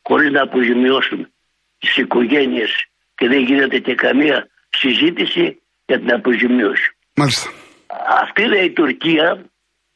χωρίς 0.01 0.31
να 0.31 0.41
αποζημιώσουν 0.41 1.31
τις 1.79 1.97
οικογένειες 1.97 2.71
και 3.15 3.27
δεν 3.27 3.39
γίνεται 3.39 3.79
και 3.79 3.95
καμία 3.95 4.47
συζήτηση 4.69 5.61
για 5.85 5.99
την 5.99 6.13
αποζημίωση. 6.13 6.95
Μάλιστα. 7.15 7.49
Αυτή 8.21 8.41
είναι 8.41 8.57
η 8.57 8.71
Τουρκία, 8.71 9.45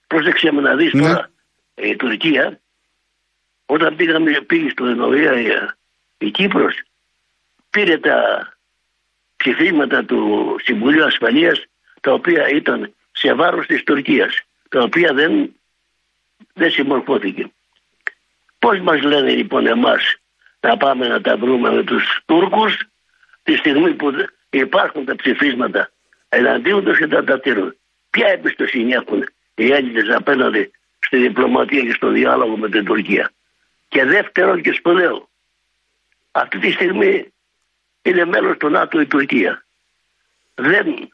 πρόσεξε 0.07 0.51
με 0.51 0.61
να 0.61 0.75
δεις 0.75 0.93
Ναι. 0.93 1.01
τώρα, 1.01 1.29
η 1.75 1.95
Τουρκία 1.95 2.59
όταν 3.65 3.95
πήγαμε, 3.95 4.41
πήγε 4.41 4.69
στο 4.69 4.85
Ενωία 4.85 5.31
η, 6.21 6.25
η 6.25 6.31
Κύπρος 6.31 6.81
πήρε 7.69 7.97
τα 7.97 8.47
ψηφίσματα 9.35 10.05
του 10.05 10.55
Συμβουλίου 10.63 11.05
Ασφαλείας 11.05 11.65
τα 12.01 12.13
οποία 12.13 12.49
ήταν 12.49 12.93
σε 13.11 13.33
βάρος 13.33 13.65
της 13.65 13.83
Τουρκίας 13.83 14.41
τα 14.69 14.81
οποία 14.83 15.13
δεν 15.13 15.55
δεν 16.53 16.71
συμμορφώθηκε. 16.71 17.51
Πώς 18.59 18.79
μας 18.79 19.01
λένε 19.01 19.31
λοιπόν 19.31 19.67
εμάς 19.67 20.15
να 20.59 20.77
πάμε 20.77 21.07
να 21.07 21.21
τα 21.21 21.37
βρούμε 21.37 21.71
με 21.71 21.83
τους 21.83 22.21
Τούρκους 22.25 22.77
τη 23.43 23.55
στιγμή 23.55 23.93
που 23.93 24.13
υπάρχουν 24.49 25.05
τα 25.05 25.15
ψηφίσματα 25.15 25.91
εναντίον 26.29 26.83
τους 26.83 26.97
και 26.97 27.07
τα 27.07 27.39
τηρούν. 27.39 27.75
Ποια 28.09 28.27
εμπιστοσύνη 28.27 28.91
έχουν 28.91 29.27
οι 29.55 29.71
Έλληνες 29.71 30.15
απέναντι 30.15 30.71
στη 30.99 31.17
διπλωματία 31.17 31.81
και 31.81 31.93
στο 31.93 32.09
διάλογο 32.09 32.57
με 32.57 32.69
την 32.69 32.85
Τουρκία; 32.85 33.31
Και 33.87 34.05
δεύτερο 34.05 34.59
και 34.59 34.71
σπουδαίο, 34.71 35.29
αυτή 36.31 36.59
τη 36.59 36.71
στιγμή 36.71 37.33
είναι 38.01 38.25
μέλος 38.25 38.57
του 38.57 38.69
ΝΑΤΟ 38.69 38.99
η 38.99 39.07
Τουρκία. 39.07 39.65
Δεν 40.55 41.11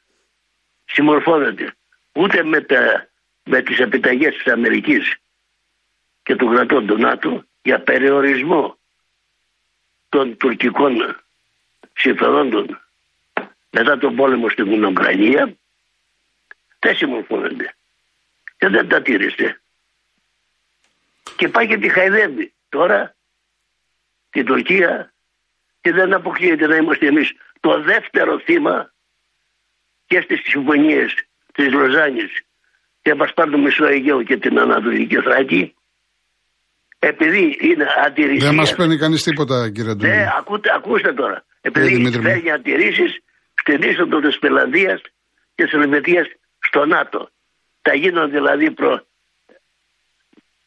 συμμορφώνεται 0.86 1.74
ούτε 2.12 2.44
με, 2.44 2.62
τα, 2.62 3.10
με 3.44 3.62
τις 3.62 3.80
επιταγές 3.80 4.36
της 4.36 4.48
Αμερικής 4.54 5.18
και 6.24 6.36
των 6.36 6.54
κρατών 6.54 6.88
του 6.88 6.98
ΝΑΤΟ 6.98 7.46
για 7.62 7.82
περιορισμό 7.82 8.78
των 10.10 10.38
τουρκικών 10.38 11.22
συμφερόντων 11.94 12.82
μετά 13.72 13.98
τον 13.98 14.16
πόλεμο 14.16 14.50
στην 14.50 14.86
Ουκρανία 14.86 15.58
δεν 16.80 16.96
συμμορφώνονται 16.96 17.76
και 18.58 18.68
δεν 18.68 18.88
τα 18.88 19.02
τήρησε. 19.02 19.62
Και 21.38 21.48
πάει 21.48 21.68
και 21.68 21.78
τη 21.78 21.90
χαϊδεύει 21.90 22.54
τώρα 22.70 23.16
την 24.30 24.46
Τουρκία 24.46 25.14
και 25.82 25.92
δεν 25.92 26.14
αποκλείεται 26.14 26.68
να 26.68 26.76
είμαστε 26.76 27.08
εμείς 27.08 27.32
το 27.60 27.82
δεύτερο 27.82 28.40
θύμα 28.40 28.92
και 30.06 30.22
στις 30.22 30.40
συμφωνίες 30.44 31.14
της 31.54 31.72
Λοζάνης 31.72 32.32
και 33.02 33.16
μας 33.16 33.34
πάρει 33.34 33.52
το 33.52 33.58
Μισό 33.58 33.86
Αιγαίο 33.86 34.24
και 34.24 34.38
την 34.38 34.60
Ανατολική 34.60 35.16
Θράκη 35.16 35.76
επειδή 37.00 37.58
είναι 37.62 37.86
αντιρρησία. 38.06 38.48
Δεν 38.48 38.56
μας 38.56 38.76
παίρνει 38.76 38.98
κανείς 38.98 39.24
τίποτα, 39.24 39.70
κύριε 39.72 39.94
Ντούλη. 39.94 40.10
Ναι, 40.10 40.28
ακούτε, 40.38 40.70
ακούστε 40.76 41.14
τώρα. 41.14 41.46
Επειδή 41.62 42.06
ε, 42.06 42.22
φέρνει 42.22 42.52
αντιρρήσεις 42.52 43.24
στην 43.54 43.82
είσοδο 43.82 44.20
της 44.20 44.40
Πελανδία 44.40 45.02
και 45.56 45.64
της 45.64 45.74
Ελβετίας 45.74 46.28
στο 46.60 46.86
ΝΑΤΟ. 46.86 47.30
Τα 47.82 47.94
γίνονται 47.96 48.38
δηλαδή 48.38 48.72
προ, 48.72 49.06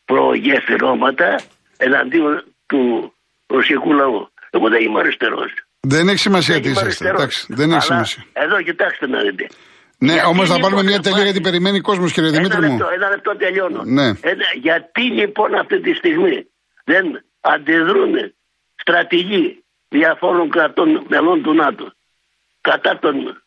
προγεφυρώματα 0.04 1.40
εναντίον 1.76 2.44
του 2.66 3.14
ρωσικού 3.54 3.92
λαού. 3.92 4.18
Εγώ 4.50 4.68
δεν 4.68 4.80
είμαι 4.84 4.98
αριστερός. 5.00 5.52
Δεν 5.80 6.08
έχει 6.08 6.18
σημασία 6.18 6.60
τι 6.60 6.68
είσαστε. 6.68 7.12
δεν 7.48 7.72
έχει 7.72 7.82
σημασία. 7.82 8.24
Εδώ 8.32 8.62
κοιτάξτε 8.62 9.06
να 9.06 9.20
δείτε. 9.20 9.46
Ναι, 9.98 10.22
όμως 10.26 10.48
θα 10.48 10.58
πάρουμε 10.60 10.82
μια 10.82 11.00
τελεία 11.00 11.24
γιατί 11.24 11.40
περιμένει 11.40 11.80
κόσμος, 11.80 12.12
κύριε 12.12 12.30
Δημήτρη 12.30 12.60
μου. 12.60 12.76
Λεπτό, 12.76 12.88
ένα 12.94 13.08
λεπτό 13.08 13.36
τελειώνω. 13.36 13.82
Ναι. 13.84 14.08
Ένα, 14.32 14.46
γιατί 14.54 15.02
λοιπόν 15.02 15.54
αυτή 15.54 15.80
τη 15.80 15.94
στιγμή 15.94 16.46
δεν 16.84 17.04
αντιδρούν 17.40 18.14
στρατηγοί 18.76 19.64
διαφόρων 19.88 20.50
κρατών 20.50 21.06
μελών 21.08 21.42
του 21.42 21.54
ΝΑΤΟ 21.54 21.92
κατά 22.60 22.98
των 22.98 23.42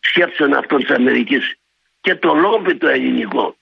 σκέψεων 0.00 0.54
αυτών 0.54 0.78
της 0.78 0.90
Αμερικής 0.90 1.54
και 2.00 2.14
το 2.14 2.34
λόμπι 2.34 2.76
το 2.76 2.88
ελληνικό. 2.88 3.56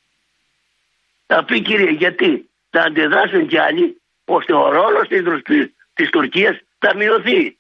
Θα 1.27 1.45
πει 1.45 1.63
κύριε 1.63 1.91
γιατί 1.91 2.51
θα 2.71 2.81
αντιδράσουν 2.81 3.47
κι 3.47 3.59
άλλοι 3.59 4.01
ώστε 4.25 4.53
ο 4.55 4.69
ρόλος 4.71 5.09
της 5.09 5.23
Τουρκίας 6.05 6.57
θα 6.79 6.97
μειωθεί. 6.97 7.59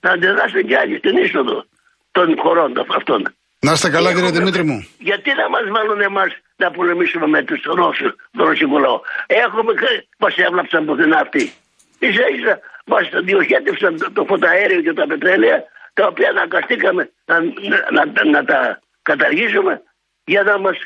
Θα 0.00 0.10
αντιδράσουν 0.10 0.66
κι 0.66 0.74
άλλοι 0.74 0.96
στην 0.98 1.16
είσοδο 1.16 1.64
των 2.10 2.38
χωρών 2.38 2.72
αυτών. 2.96 3.34
Να 3.60 3.72
είστε 3.72 3.90
καλά, 3.90 4.14
κύριε 4.14 4.30
Δημήτρη 4.30 4.62
μου. 4.62 4.86
Γιατί 4.98 5.30
να 5.34 5.48
μας 5.48 5.64
βάλουν 5.74 6.00
εμάς 6.00 6.30
να 6.56 6.70
πολεμήσουμε 6.70 7.26
με 7.26 7.42
τους 7.42 7.62
Ρώσους, 7.64 8.12
το 8.36 8.44
ρωσικό 8.44 8.78
λαό; 8.78 9.00
Έχουμε, 9.26 9.72
μας 10.18 10.36
έβλαψαν 10.36 10.84
πουθενά 10.86 11.18
αυτοί. 11.18 11.52
σα 11.98 12.26
ίσα 12.36 12.60
μας 12.86 13.08
διοχέτευσαν 13.24 13.98
το, 13.98 14.12
το 14.12 14.24
φωταέριο 14.24 14.80
και 14.82 14.92
τα 14.92 15.06
πετρέλαια, 15.06 15.64
τα 15.94 16.06
οποία 16.06 16.28
αναγκαστήκαμε 16.28 17.10
να, 17.24 17.40
να, 17.40 18.04
να, 18.06 18.24
να 18.24 18.44
τα 18.44 18.80
καταργήσουμε 19.02 19.82
για 20.24 20.42
να 20.42 20.58
μας 20.58 20.76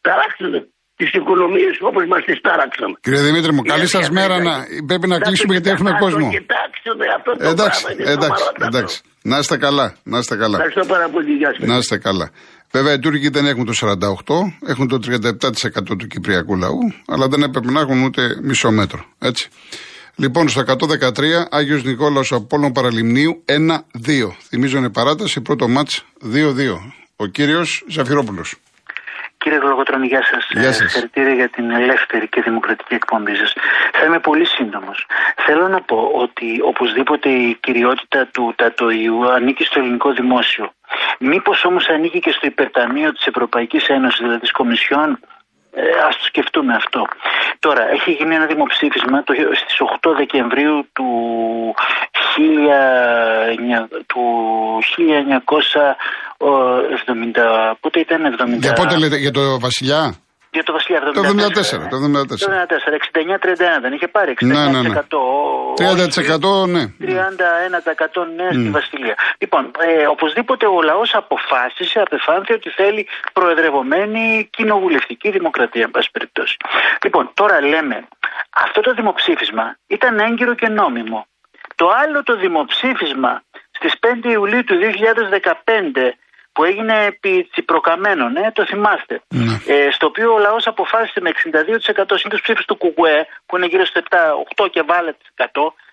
ταράξουν 0.00 0.72
τις 1.00 1.10
οικονομίες 1.18 1.74
όπως 1.90 2.04
μας 2.10 2.22
τις 2.28 2.38
τάραξαν. 2.46 2.90
Κύριε 3.04 3.22
Δημήτρη 3.28 3.52
μου, 3.54 3.62
καλή 3.62 3.86
σας 3.96 4.10
μέρα. 4.18 4.36
Να... 4.46 4.54
Πρέπει 4.90 5.06
να 5.14 5.18
κλείσουμε 5.18 5.52
γιατί 5.56 5.68
έχουμε 5.74 5.90
κόσμο. 6.04 6.26
αυτό 7.18 7.30
το 7.38 7.48
εντάξει, 7.52 7.84
εντάξει, 8.14 8.44
εντάξει. 8.68 9.00
Να 9.22 9.38
είστε 9.38 9.56
καλά. 9.56 9.86
Να 10.02 10.18
είστε 10.18 10.36
καλά. 10.36 10.56
Ευχαριστώ 10.58 10.94
πάρα 10.94 11.08
πολύ. 11.14 11.32
Γεια 11.40 11.50
Να 11.58 11.76
είστε 11.76 11.96
καλά. 11.98 12.30
Βέβαια, 12.72 12.92
οι 12.92 12.98
Τούρκοι 12.98 13.28
δεν 13.28 13.46
έχουν 13.46 13.64
το 13.64 13.74
48, 13.80 13.88
έχουν 14.66 14.88
το 14.88 14.98
37% 15.06 15.96
του 15.98 16.06
Κυπριακού 16.06 16.56
λαού, 16.56 16.78
αλλά 17.06 17.26
δεν 17.28 17.42
έπρεπε 17.42 17.70
να 17.70 17.80
έχουν 17.80 18.02
ούτε 18.02 18.22
μισό 18.42 18.70
μέτρο. 18.70 19.04
Έτσι. 19.18 19.48
Λοιπόν, 20.16 20.48
στο 20.48 20.60
113, 20.60 21.46
Άγιος 21.50 21.82
Νικόλαος 21.84 22.32
Απόλλων 22.32 22.72
Παραλιμνίου 22.72 23.44
1-2. 23.44 24.36
Θυμίζω 24.48 24.78
είναι 24.78 24.90
παράταση, 24.90 25.40
πρώτο 25.40 25.68
μάτς 25.68 26.04
2-2. 26.34 26.92
Ο 27.16 27.26
κύριος 27.26 27.84
Ζαφυρόπουλος. 27.88 28.56
Κύριε 29.42 29.58
Γλωγοτρόνη, 29.58 30.06
γεια 30.06 30.24
σας. 30.24 30.46
Γεια 30.50 30.72
σας. 30.72 30.76
Συγχαρητήρια 30.76 31.34
για 31.34 31.48
την 31.48 31.70
ελεύθερη 31.70 32.28
και 32.28 32.42
δημοκρατική 32.42 32.94
εκπομπή 32.94 33.34
σας. 33.34 33.52
Θα 33.92 34.04
είμαι 34.04 34.18
πολύ 34.18 34.44
σύντομος. 34.44 35.06
Θέλω 35.36 35.68
να 35.68 35.80
πω 35.80 36.10
ότι 36.14 36.60
οπωσδήποτε 36.62 37.28
η 37.28 37.54
κυριότητα 37.60 38.26
του 38.26 38.52
Τατοϊού 38.56 39.30
ανήκει 39.30 39.64
στο 39.64 39.78
ελληνικό 39.78 40.12
δημόσιο. 40.12 40.72
Μήπως 41.18 41.64
όμως 41.64 41.88
ανήκει 41.88 42.20
και 42.20 42.30
στο 42.30 42.46
υπερταμείο 42.46 43.12
της 43.12 43.26
Ευρωπαϊκής 43.26 43.88
Ένωσης, 43.88 44.20
δηλαδή 44.20 44.38
της 44.38 44.50
Κομισιόν, 44.50 45.18
ε, 45.72 45.82
ας 46.08 46.16
το 46.16 46.24
σκεφτούμε 46.24 46.74
αυτό. 46.74 47.06
Τώρα, 47.58 47.90
έχει 47.90 48.10
γίνει 48.10 48.34
ένα 48.34 48.46
δημοψήφισμα 48.46 49.22
το, 49.22 49.34
στις 49.54 49.80
8 49.80 50.14
Δεκεμβρίου 50.16 50.88
του, 50.92 51.08
1900, 52.36 53.88
του 54.06 54.22
1970, 56.40 57.72
πότε 57.80 58.00
ήταν 58.00 58.36
70... 58.38 58.58
Για 58.60 58.72
πότε 58.72 58.96
λέτε, 58.96 59.16
για 59.16 59.30
το 59.30 59.60
Βασιλιά; 59.60 60.14
Για 60.50 60.62
το 60.62 60.72
Βασιλιά, 60.72 61.00
74. 61.00 61.14
Το 61.14 61.20
74. 61.20 61.88
Το 61.88 61.96
74, 61.96 63.26
69-31 63.78 63.80
δεν 63.80 63.92
είχε 63.92 64.08
πάρει, 64.08 64.34
69%. 64.40 64.46
Ναι, 64.46 64.68
ναι, 64.68 64.80
ναι. 64.80 65.02
30% 65.78 66.68
ναι. 66.68 66.94
31% 67.00 68.26
ναι 68.36 68.48
mm. 68.48 68.54
στη 68.54 68.70
Βασιλεία. 68.70 69.14
Λοιπόν, 69.38 69.70
ε, 69.78 70.06
οπωσδήποτε 70.06 70.66
ο 70.66 70.82
λαός 70.82 71.14
αποφάσισε, 71.14 72.00
απεφάνθη 72.00 72.52
ότι 72.52 72.70
θέλει 72.70 73.06
προεδρευομένη 73.32 74.48
κοινοβουλευτική 74.50 75.30
δημοκρατία, 75.30 75.82
εν 75.82 75.90
πάση 75.90 76.10
περιπτώσει. 76.10 76.56
Λοιπόν, 77.04 77.30
τώρα 77.34 77.60
λέμε, 77.60 78.08
αυτό 78.50 78.80
το 78.80 78.94
δημοψήφισμα 78.94 79.76
ήταν 79.86 80.18
έγκυρο 80.18 80.54
και 80.54 80.68
νόμιμο. 80.68 81.26
Το 81.74 81.88
άλλο 82.02 82.22
το 82.22 82.36
δημοψήφισμα 82.36 83.42
στις 83.70 83.92
5 84.24 84.24
Ιουλίου 84.24 84.64
του 84.64 84.74
2015 84.74 86.12
που 86.60 86.66
έγινε 86.66 87.04
επί 87.04 87.48
τσιπροκαμένων, 87.50 88.36
ε, 88.36 88.52
το 88.52 88.66
θυμάστε. 88.66 89.22
Ναι. 89.28 89.74
Ε, 89.74 89.90
στο 89.90 90.06
οποίο 90.06 90.34
ο 90.34 90.38
λαός 90.38 90.66
αποφάσισε 90.66 91.20
με 91.20 91.30
62% 91.30 92.18
σύντοση 92.18 92.42
ψήφους 92.42 92.64
του 92.64 92.76
Κουκουέ, 92.76 93.26
που 93.46 93.56
είναι 93.56 93.66
γύρω 93.66 93.84
στο 93.84 94.00
7, 94.10 94.18
8 94.64 94.68
και 94.70 94.82
βάλε 94.82 95.14
100, 95.36 95.46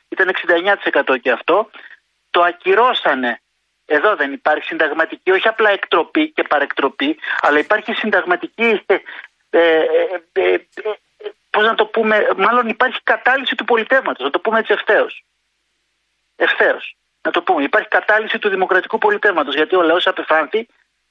ήταν 0.09 0.29
69% 0.29 1.17
και 1.21 1.31
αυτό, 1.31 1.69
το 2.29 2.41
ακυρώσανε. 2.41 3.41
Εδώ 3.85 4.15
δεν 4.15 4.33
υπάρχει 4.33 4.63
συνταγματική, 4.63 5.31
όχι 5.31 5.47
απλά 5.47 5.69
εκτροπή 5.69 6.31
και 6.31 6.43
παρεκτροπή, 6.43 7.19
αλλά 7.41 7.59
υπάρχει 7.59 7.93
συνταγματική, 7.93 8.81
ε, 8.85 8.95
ε, 9.49 9.59
ε, 10.31 10.53
ε 10.53 10.59
πώς 11.49 11.65
να 11.65 11.75
το 11.75 11.85
πούμε, 11.85 12.27
μάλλον 12.37 12.67
υπάρχει 12.67 12.99
κατάλυση 13.03 13.55
του 13.55 13.63
πολιτεύματος, 13.63 14.23
να 14.23 14.29
το 14.29 14.39
πούμε 14.39 14.59
έτσι 14.59 14.73
ευθέως. 14.73 15.23
Ευθέως 16.35 16.95
να 17.27 17.31
το 17.35 17.41
πούμε. 17.45 17.59
Υπάρχει 17.69 17.89
κατάλυση 17.97 18.37
του 18.41 18.49
δημοκρατικού 18.55 18.97
πολιτεύματος 19.05 19.53
γιατί 19.59 19.73
ο 19.81 19.83
λαός 19.89 20.05
απεφάνθη 20.13 20.61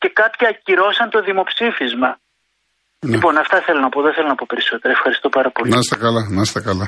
και 0.01 0.09
κάποιοι 0.21 0.45
ακυρώσαν 0.53 1.07
το 1.15 1.19
δημοψήφισμα. 1.29 2.11
Ναι. 3.07 3.13
Λοιπόν, 3.15 3.33
αυτά 3.39 3.57
θέλω 3.67 3.81
να 3.81 3.89
πω. 3.89 4.03
Δεν 4.03 4.13
θέλω 4.17 4.29
να 4.29 4.35
πω 4.35 4.47
περισσότερα. 4.49 4.95
Ευχαριστώ 4.99 5.29
πάρα 5.29 5.51
πολύ. 5.51 5.71
Να 5.71 5.79
είστε 5.79 5.97
καλά, 5.97 6.23
να 6.37 6.41
είστε 6.41 6.61
καλά. 6.61 6.87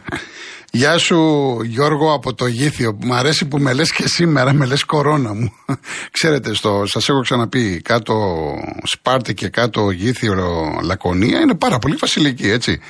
Γεια 0.71 0.99
σου, 0.99 1.19
Γιώργο 1.65 2.13
από 2.13 2.35
το 2.35 2.47
Γήθιο. 2.47 2.99
Μ' 3.01 3.13
αρέσει 3.13 3.49
που 3.49 3.59
με 3.59 3.73
λες 3.73 3.93
και 3.93 4.09
σήμερα, 4.09 4.53
με 4.53 4.67
λες 4.67 4.85
κορώνα 4.85 5.33
μου. 5.35 5.49
Ξέρετε, 6.17 6.55
στο, 6.55 6.83
σας 6.87 7.09
έχω 7.09 7.21
ξαναπεί, 7.21 7.81
κάτω 7.85 8.15
Σπάρτη 8.83 9.35
και 9.35 9.49
κάτω 9.49 9.91
Γήθιο 9.91 10.35
Λακωνία 10.83 11.41
είναι 11.41 11.57
πάρα 11.57 11.79
πολύ 11.79 11.97
βασιλική, 12.01 12.49
έτσι. 12.51 12.81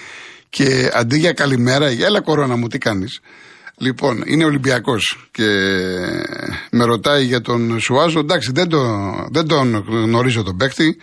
Και 0.51 0.91
αντί 0.95 1.19
για 1.19 1.33
καλημέρα, 1.33 1.91
για 1.91 2.07
έλα 2.07 2.21
κορώνα 2.21 2.57
μου, 2.57 2.69
τι 2.69 2.79
κάνεις; 2.79 3.21
Λοιπόν, 3.81 4.23
είναι 4.27 4.45
Ολυμπιακός 4.45 5.29
και 5.31 5.49
με 6.71 6.85
ρωτάει 6.85 7.25
για 7.25 7.41
τον 7.41 7.81
Σουάζο. 7.81 8.19
Εντάξει, 8.19 8.53
δεν, 8.55 8.69
το, 8.69 8.79
δεν 9.31 9.49
τον 9.49 9.85
γνωρίζω 9.89 10.43
τον 10.43 10.57
παίκτη. 10.57 11.01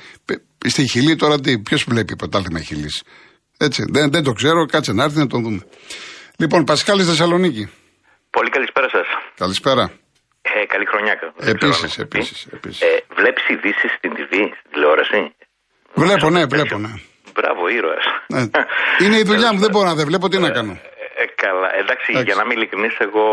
Στη 0.65 0.87
Χιλή 0.87 1.15
τώρα 1.15 1.39
τι, 1.39 1.59
ποιος 1.59 1.83
βλέπει 1.87 2.15
πρωτάθλημα 2.15 2.59
Χιλής. 2.59 3.03
Έτσι, 3.57 3.85
δεν, 3.89 4.11
δεν 4.11 4.23
το 4.23 4.31
ξέρω, 4.31 4.65
κάτσε 4.65 4.93
να 4.93 5.03
έρθει 5.03 5.17
να 5.17 5.27
τον 5.27 5.41
δούμε. 5.43 5.61
Λοιπόν, 6.37 6.63
Πασχάλη 6.63 7.03
Θεσσαλονίκη. 7.03 7.69
Πολύ 8.29 8.49
καλησπέρα 8.49 8.89
σας. 8.89 9.07
Καλησπέρα. 9.37 9.91
Ε, 10.41 10.65
καλή 10.65 10.85
χρονιά. 10.85 11.13
Επίσης, 11.39 11.97
επίσης. 11.97 12.47
Επίσης. 12.51 12.81
Ε, 12.81 13.03
Βλέπεις 13.15 13.43
ειδήσεις 13.47 13.91
στην 13.97 14.11
TV, 14.11 14.33
στην 14.59 14.71
τηλεόραση; 14.71 15.35
Βλέπω, 15.93 16.29
ναι, 16.29 16.45
βλέπω, 16.45 16.77
ναι. 16.77 16.93
Μπράβο, 17.33 17.67
ήρωας. 17.67 18.05
Ε, 18.27 19.05
είναι 19.05 19.17
η 19.17 19.23
δουλειά 19.23 19.53
μου, 19.53 19.59
δεν 19.59 19.69
μπορώ 19.71 19.87
να 19.87 19.95
δεν 19.95 20.05
βλέπω 20.05 20.29
τι 20.29 20.37
να 20.37 20.49
κάνω. 20.49 20.79
Ε, 21.45 21.47
καλά, 21.47 21.75
εντάξει, 21.75 22.11
Εντάξει. 22.11 22.25
για 22.27 22.35
να 22.35 22.41
είμαι 22.43 22.53
ειλικρινής, 22.53 22.97
εγώ 22.97 23.25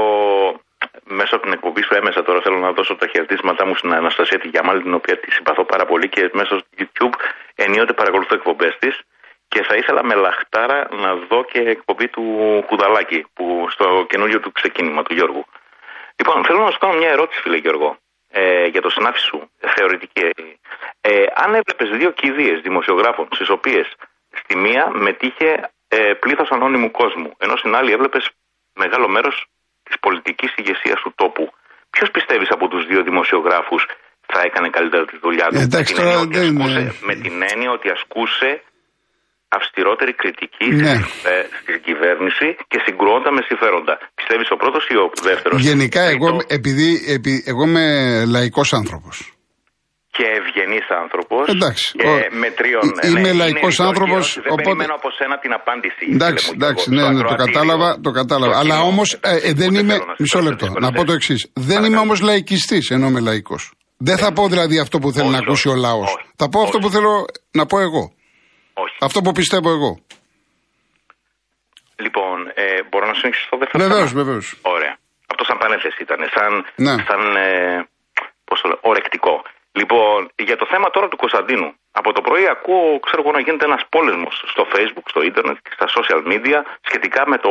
μέσω 1.05 1.35
από 1.37 1.45
την 1.45 1.53
εκπομπή 1.53 1.83
σου 1.83 1.95
έμεσα 1.95 2.23
τώρα 2.23 2.41
θέλω 2.41 2.59
να 2.59 2.73
δώσω 2.73 2.95
τα 2.97 3.07
χαιρετίσματά 3.07 3.67
μου 3.67 3.75
στην 3.75 3.93
Αναστασία 3.93 4.39
τη 4.39 4.49
Γιαμάλη, 4.49 4.83
την 4.83 4.95
οποία 4.95 5.19
τη 5.19 5.31
συμπαθώ 5.31 5.65
πάρα 5.65 5.85
πολύ 5.85 6.09
και 6.09 6.31
μέσω 6.33 6.59
στο 6.59 6.69
YouTube 6.79 7.15
ενίοτε 7.55 7.93
παρακολουθώ 7.93 8.35
εκπομπές 8.35 8.77
της. 8.79 9.01
Και 9.49 9.63
θα 9.63 9.75
ήθελα 9.77 10.05
με 10.05 10.15
λαχτάρα 10.15 10.89
να 10.91 11.15
δω 11.15 11.45
και 11.45 11.59
εκπομπή 11.59 12.09
του 12.09 12.25
Κουδαλάκη 12.67 13.25
που 13.35 13.67
στο 13.71 14.07
καινούριο 14.09 14.41
του 14.41 14.53
ξεκίνημα 14.53 15.03
του 15.03 15.15
Γιώργου. 15.15 15.45
Λοιπόν, 16.17 16.45
θέλω 16.45 16.61
να 16.63 16.71
σου 16.71 16.79
κάνω 16.79 16.99
μια 16.99 17.11
ερώτηση, 17.11 17.41
φίλε 17.41 17.57
Γιώργο, 17.57 17.97
ε, 18.31 18.67
για 18.67 18.81
το 18.81 18.91
συνάφι 18.91 19.19
σου, 19.19 19.51
θεωρητική. 19.77 20.31
Ε, 21.01 21.25
αν 21.35 21.55
έβλεπες 21.55 21.89
δύο 21.99 22.11
κηδείες 22.11 22.61
δημοσιογράφων, 22.61 23.29
στις 23.33 23.49
οποίες 23.49 23.87
στη 24.33 24.57
μία 24.57 24.91
μετήχε 24.91 25.71
ε, 25.97 25.99
πλήθος 26.23 26.49
ανώνυμου 26.55 26.91
κόσμου, 27.01 27.31
ενώ 27.45 27.55
στην 27.61 27.73
άλλη 27.79 27.91
έβλεπες 27.97 28.25
μεγάλο 28.83 29.07
μέρος 29.09 29.37
της 29.87 29.97
πολιτικής 30.07 30.51
ηγεσίας 30.61 30.99
του 31.03 31.13
τόπου. 31.21 31.45
Ποιος 31.95 32.09
πιστεύεις 32.17 32.51
από 32.57 32.69
τους 32.69 32.83
δύο 32.91 33.03
δημοσιογράφους 33.09 33.83
θα 34.33 34.41
έκανε 34.49 34.69
καλύτερα 34.77 35.05
τη 35.11 35.17
δουλειά 35.25 35.47
του, 35.49 35.59
Ε, 35.59 35.63
εντάξει, 35.63 35.93
με, 35.95 35.99
την 36.01 36.05
τώρα 36.05 36.11
έννοια 36.11 36.27
ότι 36.27 36.39
δεν 36.39 36.49
είναι- 36.49 36.65
ασκούσε, 36.65 37.05
με 37.09 37.15
την 37.25 37.35
έννοια 37.53 37.71
ότι 37.77 37.89
ασκούσε 37.97 38.51
αυστηρότερη 39.49 40.13
κριτική 40.15 40.67
Ναι. 40.67 40.91
ε, 40.91 41.47
στην 41.61 41.83
κυβέρνηση 41.83 42.57
και 42.69 42.79
συγκρουόντα 42.87 43.31
με 43.33 43.43
συμφέροντα. 43.49 43.99
Πιστεύεις 44.15 44.49
ο 44.51 44.57
πρώτος 44.57 44.87
ή 44.89 44.97
ο 44.97 45.11
δεύτερος; 45.23 45.61
Γενικά, 45.63 46.03
εγώ, 46.03 46.29
επειδή, 46.47 46.89
επει- 47.15 47.43
εγώ 47.47 47.63
είμαι 47.65 47.87
λαϊκός 48.27 48.73
άνθρωπος. 48.73 49.32
Και 50.17 50.25
ευγενής 50.41 50.87
άνθρωπος. 51.03 51.45
Εντάξει, 51.55 51.85
Και 51.99 52.07
ο- 52.09 52.37
μετρίων. 52.45 52.83
ε, 53.01 53.09
είμαι 53.09 53.19
είναι 53.21 53.33
λαϊκός 53.33 53.61
ρητός 53.77 53.81
άνθρωπος, 53.89 54.23
καιρός, 54.23 54.35
Δεν 54.35 54.53
οπότε- 54.53 54.63
περιμένω 54.63 54.95
από 55.01 55.09
σένα 55.19 55.35
την 55.39 55.53
απάντηση. 55.61 56.05
Εντάξει, 56.17 56.45
φίλε 56.47 56.57
μου, 56.57 56.63
εντάξει, 56.63 56.85
Γιώργο, 56.89 57.09
ναι, 57.09 57.15
στο 57.15 57.23
ναι, 57.23 57.29
το 57.29 57.33
ακροατήριο, 57.35 57.61
κατάλαβα, 57.61 57.89
το 58.07 58.11
κατάλαβα. 58.21 58.53
στο 58.55 58.61
Αλλά 58.63 58.75
κοινό. 58.77 58.87
όμως 58.93 59.09
δεν 59.61 59.69
Ούτε 59.69 59.79
είμαι. 59.81 59.93
θέλω 59.93 60.05
να 60.13 60.15
Μισό 60.19 60.39
σε 60.39 60.45
λεπτό. 60.49 60.65
δυσκολευτώ. 60.67 60.81
Να 60.87 60.91
πω 60.97 61.03
το 61.09 61.13
εξής. 61.19 61.41
Δεν 61.55 61.65
είμαι 61.65 61.75
Παρακαλώ. 61.75 62.01
όμως 62.07 62.19
λαϊκιστής 62.29 62.85
ενώ 62.95 63.07
είμαι 63.09 63.21
λαϊκός. 63.31 63.63
Δεν 64.09 64.17
θα 64.23 64.33
πω 64.33 64.43
δηλαδή 64.49 64.77
αυτό 64.85 64.97
που 64.99 65.09
θέλει 65.13 65.29
Όχι, 65.29 65.37
να 65.37 65.39
ακούσει 65.45 65.69
ο 65.69 65.71
όχι, 65.71 65.81
λαός. 65.81 66.11
όχι, 66.15 66.27
Θα 66.41 66.47
πω 66.53 66.59
αυτό 66.67 66.77
όχι. 66.79 66.87
που 66.87 66.91
θέλω 66.97 67.13
να 67.61 67.65
πω 67.67 67.77
εγώ. 67.89 68.03
Όχι. 68.85 68.97
Αυτό 69.01 69.19
που 69.25 69.33
πιστεύω 69.33 69.71
εγώ. 69.71 69.93
Λοιπόν, 72.05 72.37
ε, 72.55 72.65
μπορώ 72.91 73.07
να 73.07 73.15
συνεχίσω 73.15 73.47
το 73.51 73.57
δεύτερο 73.63 73.85
Βεβαίως, 73.85 74.09
θέμα; 74.11 74.23
βεβαίως. 74.23 74.47
Ωραία. 74.63 74.95
Αυτό 75.33 75.43
σαν 75.49 75.59
πανέθεση 75.63 75.99
ήταν. 76.07 76.19
Σαν, 76.37 76.53
Ναι. 76.87 76.95
σαν 77.09 77.23
ε, 77.37 77.89
πώς 78.45 78.61
το 78.61 78.69
λέω, 78.69 78.79
ορεκτικό. 78.91 79.35
Λοιπόν, 79.73 80.31
για 80.37 80.57
το 80.57 80.67
θέμα 80.67 80.91
τώρα 80.91 81.09
του 81.09 81.17
Κωνσταντίνου. 81.17 81.75
Από 81.93 82.13
το 82.13 82.21
πρωί 82.21 82.47
ακούω, 82.49 83.01
ξέρω 83.01 83.23
εγώ, 83.23 83.33
να 83.33 83.41
γίνεται 83.41 83.65
ένας 83.65 83.85
πόλεμος 83.89 84.45
στο 84.47 84.67
Facebook, 84.75 85.07
στο 85.09 85.23
ίντερνετ 85.23 85.57
και 85.63 85.71
στα 85.73 85.87
social 85.97 86.23
media 86.33 86.61
σχετικά 86.81 87.29
με 87.29 87.39
το 87.39 87.51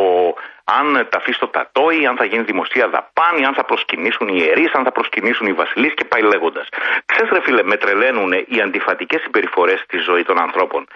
αν 0.64 1.08
τα 1.10 1.18
αφήσει 1.18 1.40
το 1.40 1.48
τατόι, 1.48 2.06
αν 2.06 2.18
θα 2.18 2.26
γίνει 2.26 2.44
δημοσία 2.44 2.88
δαπάνη, 2.88 3.46
αν 3.46 3.54
θα 3.54 3.66
προσκυνήσουν 3.66 4.28
οι 4.28 4.36
ιερείς, 4.38 4.72
αν 4.74 4.84
θα 4.84 4.92
προσκυνήσουν 4.92 5.48
οι 5.48 5.54
βασιλείς 5.54 5.94
και 5.94 6.06
πάει 6.06 6.22
λέγοντας. 6.22 6.68
Ξέρεις 7.06 7.32
ρε 7.32 7.42
φίλε, 7.42 7.64
με 7.64 7.78
τρελαίνουν 7.78 8.32
οι 8.48 8.62
αντιφατικές 8.62 9.22
συμπεριφορές 9.22 9.80
στη 9.80 9.98
ζωή 9.98 10.24
των 10.24 10.40
ανθρώπων. 10.40 10.88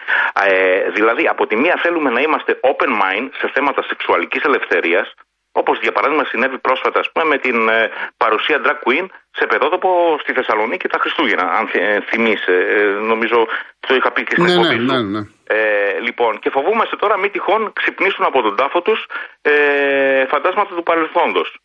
Ε, 0.44 0.90
δηλαδή, 0.90 1.28
από 1.28 1.48
τη 1.48 1.56
μία 1.56 1.80
θέλουμε 1.82 2.10
να 2.10 2.22
είμαστε 2.22 2.60
open 2.62 2.90
mind 3.04 3.30
σε 3.38 3.48
θέματα 3.54 3.84
σεξουαλικής 3.84 4.44
ελευθερίας, 4.44 5.14
Όπως 5.58 5.80
για 5.82 5.92
παράδειγμα 5.92 6.24
συνέβη 6.26 6.58
πρόσφατα 6.58 7.00
ας 7.00 7.12
πούμε, 7.12 7.26
με 7.26 7.38
την 7.38 7.70
ε, 7.70 7.90
παρουσία 8.18 8.62
drag 8.66 8.78
queen 8.90 9.06
σε 9.32 9.46
παιδότοπο 9.46 10.18
στη 10.22 10.34
Θεσσαλονίκη 10.34 10.88
τα 10.88 11.00
Χριστούγεννα. 11.00 11.46
Αν 11.52 11.68
θυ- 11.68 11.82
ε, 11.82 12.02
θυμίσαι, 12.10 12.56
ε, 12.78 12.84
νομίζω 12.84 13.48
το 13.80 13.96
είχα 13.96 14.12
πει 14.12 14.24
και 14.24 14.32
στην 14.32 14.44
Ναι, 14.44 14.54
ναι, 14.54 14.60
εκπομπή 14.62 14.80
σου. 14.80 14.86
ναι, 14.86 15.02
ναι. 15.20 15.28
Ε, 15.48 16.00
λοιπόν, 16.00 16.40
και 16.40 16.50
φοβούμαστε 16.50 16.96
τώρα 16.96 17.18
μη 17.18 17.30
τυχόν 17.30 17.74
ξυπνήσουν 17.74 18.26
από 18.26 18.42
τον 18.42 18.56
τάφο 18.56 18.82
τους 18.82 19.06
ε, 19.42 20.26
φαντάσματα 20.26 20.76
του 20.76 20.84
παρελθόντος. 20.84 21.58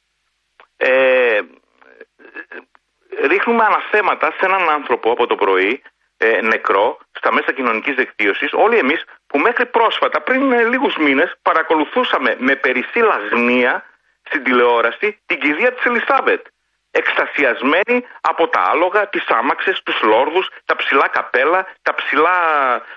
Ε, 0.76 1.40
ρίχνουμε 3.26 3.64
αναθέματα 3.64 4.26
σε 4.38 4.46
έναν 4.46 4.70
άνθρωπο 4.70 5.10
από 5.10 5.26
το 5.26 5.34
πρωί, 5.34 5.82
ε, 6.22 6.40
νεκρό, 6.40 6.98
στα 7.12 7.32
μέσα 7.32 7.52
κοινωνικής 7.52 7.94
δικτύωσης, 7.94 8.52
όλοι 8.52 8.78
εμείς 8.78 9.04
που 9.26 9.38
μέχρι 9.38 9.66
πρόσφατα, 9.66 10.20
πριν 10.20 10.52
ε, 10.52 10.62
λίγους 10.62 10.96
μήνες, 10.96 11.34
παρακολουθούσαμε 11.42 12.36
με 12.38 12.56
περισσή 12.56 12.98
λαγνία 12.98 13.84
στην 14.22 14.42
τηλεόραση 14.42 15.18
την 15.26 15.40
κηδεία 15.40 15.72
της 15.72 15.84
Ελισάβετ. 15.84 16.46
Εκστασιασμένη 16.90 18.06
από 18.20 18.48
τα 18.48 18.60
άλογα, 18.60 19.08
τις 19.08 19.26
άμαξες, 19.28 19.82
τους 19.82 20.02
λόρδους, 20.02 20.48
τα 20.64 20.76
ψηλά 20.76 21.08
καπέλα, 21.08 21.66
τα 21.82 21.94
ψηλά 21.94 22.36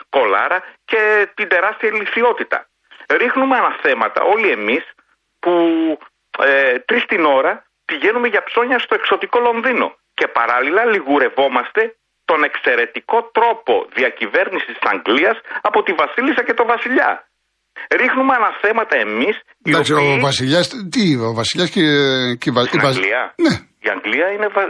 κολάρα 0.09 0.63
και 0.85 1.29
την 1.33 1.47
τεράστια 1.47 1.89
ηλικιότητα. 1.89 2.67
Ρίχνουμε 3.09 3.57
αναθέματα 3.57 4.21
όλοι 4.23 4.49
εμείς 4.49 4.83
που 5.39 5.53
ε, 6.39 6.79
τρεις 6.79 7.05
την 7.05 7.25
ώρα 7.25 7.65
πηγαίνουμε 7.85 8.27
για 8.27 8.43
ψώνια 8.43 8.79
στο 8.79 8.95
εξωτικό 8.95 9.39
Λονδίνο 9.39 9.97
και 10.13 10.27
παράλληλα 10.27 10.85
λιγουρευόμαστε 10.85 11.95
τον 12.29 12.39
εξαιρετικό 12.49 13.17
τρόπο 13.37 13.73
διακυβέρνησης 13.99 14.73
της 14.79 14.85
Αγγλίας 14.93 15.37
από 15.67 15.79
τη 15.85 15.91
Βασίλισσα 16.01 16.41
και 16.47 16.53
τον 16.59 16.67
Βασιλιά. 16.73 17.11
Ρίχνουμε 18.01 18.33
αναθέματα 18.39 18.95
εμείς 19.05 19.35
οι 19.65 19.69
Εντάξει, 19.71 19.93
οποίοι... 19.93 20.15
ο 20.17 20.21
Βασιλιάς. 20.27 20.65
Τι, 20.93 21.03
ο 21.29 21.33
Βασιλιάς 21.39 21.69
και, 21.75 21.83
και 22.39 22.47
η 22.49 22.53
Βα- 22.55 22.65
Στην 22.65 22.79
η 22.79 22.83
Βα- 22.83 22.89
Αγγλία. 22.89 23.21
Ναι. 23.45 23.53
Η 23.85 23.89
Αγγλία 23.95 24.27
είναι 24.35 24.47
βα... 24.55 24.61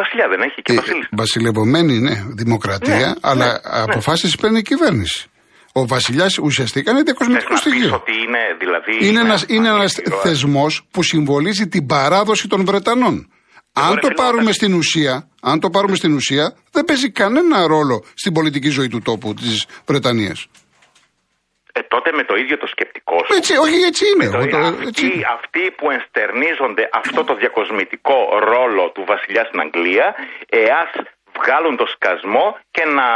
βασιλιά, 0.00 0.26
δεν 0.32 0.40
έχει 0.46 0.62
και 0.62 0.72
Ε, 0.72 0.76
βασίλισσα. 0.76 1.08
βασιλευωμένη, 1.12 1.94
ναι, 2.06 2.14
δημοκρατία, 2.42 2.96
Ναι, 2.96 3.12
αλλά 3.30 3.46
ναι, 3.46 3.52
ναι. 3.52 3.82
αποφάσεις 3.82 4.36
παίρνει 4.36 4.58
η 4.58 4.62
κυβέρνηση. 4.62 5.26
Ο 5.72 5.86
Βασιλιάς 5.86 6.38
ουσιαστικά 6.38 6.90
είναι 6.90 6.98
Θες 7.02 7.08
διακοσμητικό 7.08 7.52
να 7.54 7.60
πεις 7.60 7.72
στοιχείο. 7.72 7.94
ότι 7.94 8.12
είναι 8.24 8.38
δηλαδή... 8.58 9.06
Είναι 9.08 9.20
ένα 9.20 9.38
είναι 9.48 9.68
ανής 9.68 9.78
ένας 9.80 9.96
ήρωας. 9.96 10.22
θεσμός 10.22 10.86
που 10.90 11.02
συμβολίζει 11.02 11.68
την 11.68 11.86
παράδοση 11.86 12.48
των 12.48 12.64
Βρετανών. 12.64 13.32
Αν 13.74 13.94
ρε 13.94 14.00
το 14.00 14.06
φίλε, 14.06 14.14
πάρουμε 14.22 14.42
όταν- 14.42 14.52
στην 14.54 14.74
ουσία, 14.74 15.28
αν 15.42 15.60
το 15.60 15.70
πάρουμε 15.70 15.96
στην 15.96 16.14
ουσία, 16.14 16.56
δεν 16.72 16.84
παίζει 16.84 17.10
κανένα 17.10 17.66
ρόλο 17.66 18.04
στην 18.14 18.32
πολιτική 18.32 18.68
ζωή 18.68 18.88
του 18.88 19.00
τόπου 19.02 19.34
της 19.34 19.66
Βρετανίας. 19.86 20.46
Ε, 21.72 21.80
τότε 21.82 22.12
με 22.12 22.24
το 22.24 22.34
ίδιο 22.34 22.56
το 22.58 22.66
σκεπτικό 22.66 23.16
σου. 23.24 23.34
Έτσι, 23.38 23.56
όχι 23.56 23.78
έτσι 23.90 24.04
είναι. 24.10 24.26
Το- 24.30 24.38
Εγώ 24.38 24.46
το- 24.46 24.56
αυτοί, 24.56 24.86
έτσι 24.86 25.04
είναι. 25.06 25.24
αυτοί 25.38 25.64
που 25.78 25.90
ενστερνίζονται 25.90 26.84
αυτό 27.00 27.24
το 27.24 27.34
διακοσμητικό 27.34 28.16
ρόλο 28.52 28.90
του 28.94 29.04
βασιλιά 29.12 29.44
στην 29.48 29.60
Αγγλία, 29.64 30.06
εάς 30.64 30.90
βγάλουν 31.38 31.76
το 31.76 31.86
σκασμό 31.94 32.46
και 32.74 32.84
να 32.98 33.08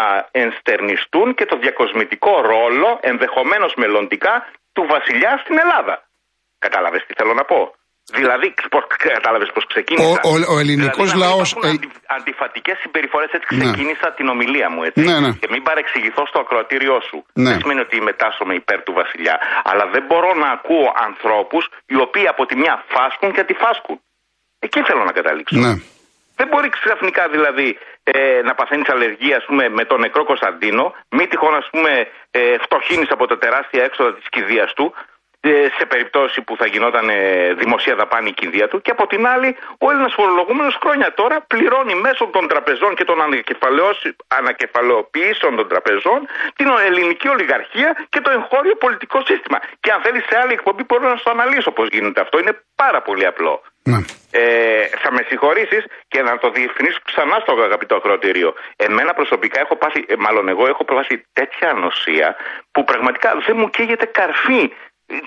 ενστερνιστούν 0.43 1.29
και 1.39 1.47
το 1.51 1.57
διακοσμητικό 1.65 2.33
ρόλο, 2.53 2.89
ενδεχομένως 3.13 3.73
μελλοντικά, 3.83 4.35
του 4.75 4.85
βασιλιά 4.95 5.33
στην 5.43 5.57
Ελλάδα. 5.65 5.95
Κατάλαβες 6.59 7.03
τι 7.07 7.13
θέλω 7.19 7.35
να 7.41 7.45
πω; 7.45 7.59
Δηλαδή, 8.13 8.55
πώς, 8.71 8.85
κατάλαβες 9.15 9.51
πώς 9.55 9.65
ξεκίνησα; 9.67 10.09
Ο- 10.09 10.29
ο- 10.31 10.55
ο 10.55 10.59
ελληνικός 10.63 11.09
δηλαδή, 11.11 11.19
να 11.21 11.27
μην 11.27 11.37
λαός, 11.37 11.51
υπάρχουν 11.51 11.69
ε, 11.69 11.73
αντι, 11.73 11.89
αντιφατικές 12.19 12.77
συμπεριφορές, 12.85 13.31
έτσι 13.37 13.49
Ναι. 13.55 13.65
ξεκίνησα 13.65 14.07
την 14.19 14.27
ομιλία 14.35 14.69
μου, 14.71 14.83
έτσι. 14.89 15.01
Ναι, 15.09 15.17
ναι. 15.25 15.31
Και 15.43 15.49
μην 15.55 15.63
παρεξηγηθώ 15.69 16.23
στο 16.31 16.39
ακροατήριό 16.45 16.97
σου. 17.09 17.19
Ναι. 17.33 17.51
Δεν 17.51 17.59
σημαίνει 17.61 17.81
ότι 17.87 17.97
μετάσχομαι 18.11 18.55
υπέρ 18.63 18.79
του 18.83 18.93
βασιλιά. 19.01 19.37
Αλλά 19.71 19.85
δεν 19.95 20.03
μπορώ 20.09 20.31
να 20.43 20.49
ακούω 20.57 20.89
ανθρώπους 21.09 21.65
οι 21.87 21.97
οποίοι 22.07 22.27
από 22.35 22.43
τη 22.47 22.55
μια 22.63 22.75
φάσκουν 22.95 23.33
και 23.35 23.41
αντιφάσκουν. 23.41 23.97
Εκεί 24.59 24.81
θέλω 24.89 25.03
να 25.05 25.13
καταλήξω. 25.19 25.57
Ναι. 25.65 25.73
Δεν 26.39 26.47
μπορεί 26.51 26.69
ξαφνικά 26.69 27.29
δηλαδή 27.29 27.79
ε, 28.05 28.41
να 28.49 28.55
παθαίνεις 28.55 28.89
αλλεργία 28.89 29.37
ας 29.37 29.45
πούμε, 29.49 29.69
με 29.69 29.85
τον 29.85 30.01
νεκρό 30.01 30.25
Κωνσταντίνο, 30.25 30.95
μη 31.17 31.27
τυχόν 31.27 31.55
ας 31.55 31.69
πούμε 31.73 31.93
ε, 32.31 32.41
φτωχύνεις 32.65 33.11
από 33.11 33.27
τα 33.27 33.39
τεράστια 33.39 33.83
έξοδα 33.85 34.15
της 34.15 34.29
κηδείας 34.29 34.73
του, 34.75 34.87
ε, 34.95 35.16
σε 35.79 35.85
περίπτωση 35.87 36.39
που 36.47 36.57
θα 36.57 36.67
γινόταν 36.67 37.09
ε, 37.09 37.19
δημοσία 37.63 37.95
δαπάνη 37.95 38.29
η 38.29 38.37
κηδεία 38.41 38.69
του 38.69 38.81
και 38.85 38.91
από 38.97 39.07
την 39.07 39.27
άλλη 39.27 39.57
ο 39.85 39.91
Έλληνας 39.91 40.15
φορολογούμενος 40.19 40.77
χρόνια 40.83 41.09
τώρα 41.21 41.37
πληρώνει 41.53 41.95
μέσω 42.07 42.25
των 42.37 42.49
τραπεζών 42.49 42.95
και 42.95 43.05
των 43.05 43.17
ανακεφαλαιώσει- 43.27 44.17
ανακεφαλαιοποιήσεων 44.41 45.53
των 45.57 45.67
τραπεζών 45.69 46.19
την 46.59 46.67
ελληνική 46.89 47.29
ολιγαρχία 47.29 47.91
και 48.09 48.21
το 48.21 48.31
εγχώριο 48.37 48.75
πολιτικό 48.85 49.19
σύστημα. 49.31 49.59
Και 49.81 49.91
αν 49.95 50.01
θέλεις 50.05 50.23
σε 50.29 50.37
άλλη 50.43 50.53
εκπομπή 50.53 50.83
μπορώ 50.89 51.09
να 51.09 51.17
σου 51.17 51.31
αναλύσω 51.31 51.71
πώς 51.71 51.89
γίνεται 51.95 52.21
αυτό. 52.21 52.39
Είναι 52.39 52.55
πάρα 52.83 53.01
πολύ 53.03 53.27
απλό. 53.27 53.55
Ναι. 53.93 53.99
Ε, 54.31 54.87
θα 55.03 55.13
με 55.13 55.23
συγχωρήσεις 55.29 55.85
και 56.09 56.23
να 56.23 56.39
το 56.39 56.51
διευκρινίσω 56.51 56.99
ξανά 57.05 57.37
στο 57.43 57.53
αγαπητό 57.63 57.95
ακροατήριο. 57.97 58.55
Εμένα 58.77 59.13
προσωπικά 59.15 59.61
έχω 59.61 59.77
πάθει, 59.77 60.05
ε, 60.09 60.15
μάλλον 60.19 60.49
εγώ 60.49 60.67
έχω 60.67 60.85
πάθει 60.85 61.25
τέτοια 61.33 61.71
ανοσία 61.71 62.37
που 62.73 62.85
πραγματικά 62.85 63.29
δεν 63.47 63.57
μου 63.59 63.71
καίγεται 63.71 64.07
καρφί. 64.07 64.73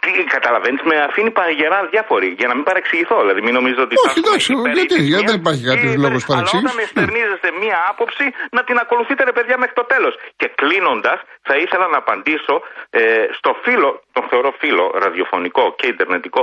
Τι 0.03 0.11
καταλαβαίνεις, 0.35 0.81
με 0.89 0.95
αφήνει 1.07 1.31
παγερά 1.39 1.79
διάφοροι 1.93 2.29
για 2.39 2.47
να 2.49 2.53
μην 2.57 2.63
παρεξηγηθώ. 2.69 3.17
Δηλαδή, 3.23 3.41
μην 3.45 3.53
νομίζω 3.59 3.79
ότι. 3.85 3.93
Όχι, 4.05 4.05
θα 4.05 4.11
έχουμε 4.19 4.27
εντάξει, 4.27 4.49
υπέρ 4.53 4.73
γιατί, 4.79 4.93
της 4.93 5.05
γιατί 5.11 5.23
μίας 5.23 5.31
δεν 5.31 5.39
υπάρχει 5.41 5.61
ή 5.65 5.69
κάποιος 5.71 5.91
υπέρ 5.93 6.03
λόγος 6.05 6.21
της. 6.23 6.29
Αλλά 6.29 6.35
παρεξήγησης; 6.35 6.71
Όταν 6.71 6.85
εστερνίζεστε 6.87 7.49
μία 7.63 7.77
άποψη, 7.91 8.25
να 8.57 8.61
την 8.67 8.77
ακολουθείτε, 8.83 9.21
ρε 9.29 9.33
παιδιά, 9.37 9.55
μέχρι 9.61 9.75
το 9.81 9.85
τέλος. 9.93 10.13
Και 10.39 10.47
κλείνοντας, 10.59 11.19
θα 11.47 11.55
ήθελα 11.63 11.85
να 11.93 11.97
απαντήσω 12.03 12.55
ε, 12.89 13.25
στο 13.37 13.51
φίλο, 13.63 13.89
τον 14.15 14.23
θεωρώ 14.29 14.51
φίλο 14.61 14.85
ραδιοφωνικό 15.03 15.63
και 15.79 15.87
ιντερνετικό, 15.93 16.41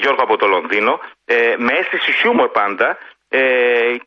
Γιώργο 0.00 0.22
από 0.26 0.36
το 0.42 0.46
Λονδίνο, 0.54 0.92
ε, 1.34 1.36
με 1.64 1.72
αίσθηση 1.78 2.10
χιούμορ 2.18 2.48
πάντα 2.60 2.88
ε, 3.28 3.42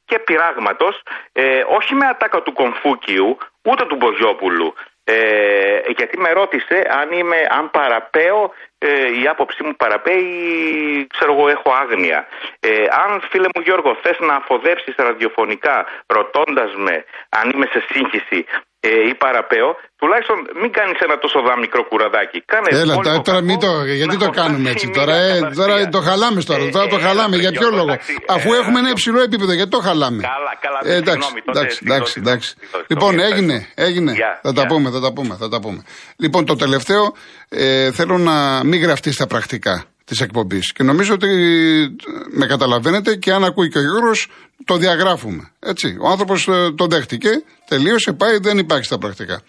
και 0.10 0.18
πειράγματος, 0.26 0.96
ε, 1.32 1.62
όχι 1.78 1.92
με 2.00 2.06
ατάκα 2.14 2.40
του 2.46 2.54
Κομφούκιου, 2.60 3.30
ούτε 3.70 3.84
του 3.90 3.96
Μπογιόπουλου, 4.00 4.70
Ε, 5.08 5.92
γιατί 5.98 6.16
με 6.18 6.32
ρώτησε 6.40 6.78
αν, 7.00 7.08
είμαι, 7.18 7.40
αν 7.58 7.70
παραπέω, 7.78 8.42
ε, 8.78 9.20
η 9.22 9.28
άποψή 9.28 9.64
μου 9.64 9.76
παραπέει, 9.76 11.08
ξέρω 11.08 11.34
εγώ 11.34 11.50
έχω 11.50 11.72
άγνοια. 11.72 12.28
Ε, 12.60 12.86
αν 12.90 13.22
φίλε 13.30 13.48
μου 13.56 13.62
Γιώργο 13.62 13.98
θες 14.02 14.20
να 14.20 14.36
αφοδέψεις 14.36 14.96
ραδιοφωνικά 14.98 15.86
ρωτώντας 16.06 16.76
με 16.76 17.06
αν 17.30 17.50
είμαι 17.50 17.68
σε 17.72 17.84
σύγχυση 17.90 18.46
ε, 18.88 19.08
ή 19.12 19.14
παραπέω, 19.24 19.70
τουλάχιστον 20.02 20.38
μην 20.62 20.72
κάνεις 20.78 20.98
ένα 21.08 21.16
τόσο 21.24 21.40
δάμικρο 21.48 21.82
κουραδάκι. 21.90 22.38
Κάνε 22.52 22.68
Έλα, 22.82 22.94
τώρα, 22.96 23.22
τώρα 23.28 23.42
μην 23.50 23.58
το, 23.64 23.72
γιατί 24.02 24.18
το 24.26 24.30
κάνουμε 24.40 24.68
έτσι. 24.74 24.86
Τώρα, 24.98 25.16
ε, 25.16 25.40
τώρα 25.60 25.76
το 25.96 26.00
χαλάμε 26.08 26.40
τώρα. 26.50 26.64
Ε, 26.64 26.70
τώρα 26.76 26.88
το 26.94 26.98
ε, 27.02 27.06
χαλάμε. 27.06 27.36
ε, 27.36 27.40
Για 27.40 27.52
ποιο 27.52 27.60
Γιώργο, 27.60 27.78
λόγο; 27.78 27.92
εντάξει, 27.92 28.16
Αφού 28.36 28.50
ε, 28.54 28.58
έχουμε 28.60 28.78
ένα 28.80 28.88
ε, 28.88 28.96
υψηλό 28.96 29.20
επίπεδο, 29.28 29.52
γιατί 29.60 29.72
το 29.78 29.80
χαλάμε; 29.88 30.22
Καλά, 30.34 30.54
καλά, 30.66 30.80
Ε, 30.84 30.88
δεν 30.88 30.98
εντάξει, 30.98 31.22
συγγνώμη, 31.28 31.42
τότε 31.46 31.60
εντάξει, 31.60 31.80
εντάξει, 31.86 32.12
συγγνώμη, 32.12 32.36
εντάξει. 32.36 32.48
συγγνώμη, 32.60 32.86
Λοιπόν, 32.92 33.10
συγγνώμη, 33.12 33.32
έγινε, 33.34 33.56
έγινε. 33.88 34.12
Γεια, 34.12 34.40
Θα 34.46 34.52
τα 34.54 34.62
γεια. 34.62 34.70
πούμε, 34.72 34.90
θα 34.96 35.00
τα 35.06 35.12
πούμε, 35.14 35.34
θα 35.40 35.48
τα 35.50 35.60
πούμε. 35.64 35.82
Λοιπόν, 36.24 36.46
το 36.46 36.56
τελευταίο 36.56 37.04
ε, 37.50 37.92
θέλω 37.92 38.18
να 38.18 38.64
μην 38.64 38.82
γραφτείς 38.82 39.14
στα 39.16 39.28
πρακτικά 39.28 39.76
της 40.06 40.22
εκπομπής. 40.22 40.74
Και 40.74 40.84
νομίζω 40.84 41.14
ότι 41.14 41.28
ε, 41.28 41.90
με 42.38 42.46
καταλαβαίνετε 42.46 43.16
και 43.16 43.34
αν 43.34 43.44
ακούει 43.44 43.70
και 43.70 43.78
ο 43.78 43.82
Γιώργος 43.82 44.28
το 44.66 44.78
διαγράφουμε. 44.78 45.52
Έτσι. 45.60 45.98
Ο 46.02 46.10
άνθρωπος 46.10 46.50
το 46.76 46.88
δέχτηκε, 46.88 47.30
τελείωσε, 47.68 48.14
πάει, 48.14 48.38
δεν 48.38 48.58
υπάρχει 48.58 48.86
στα 48.86 48.98
πρακτικά. 48.98 49.42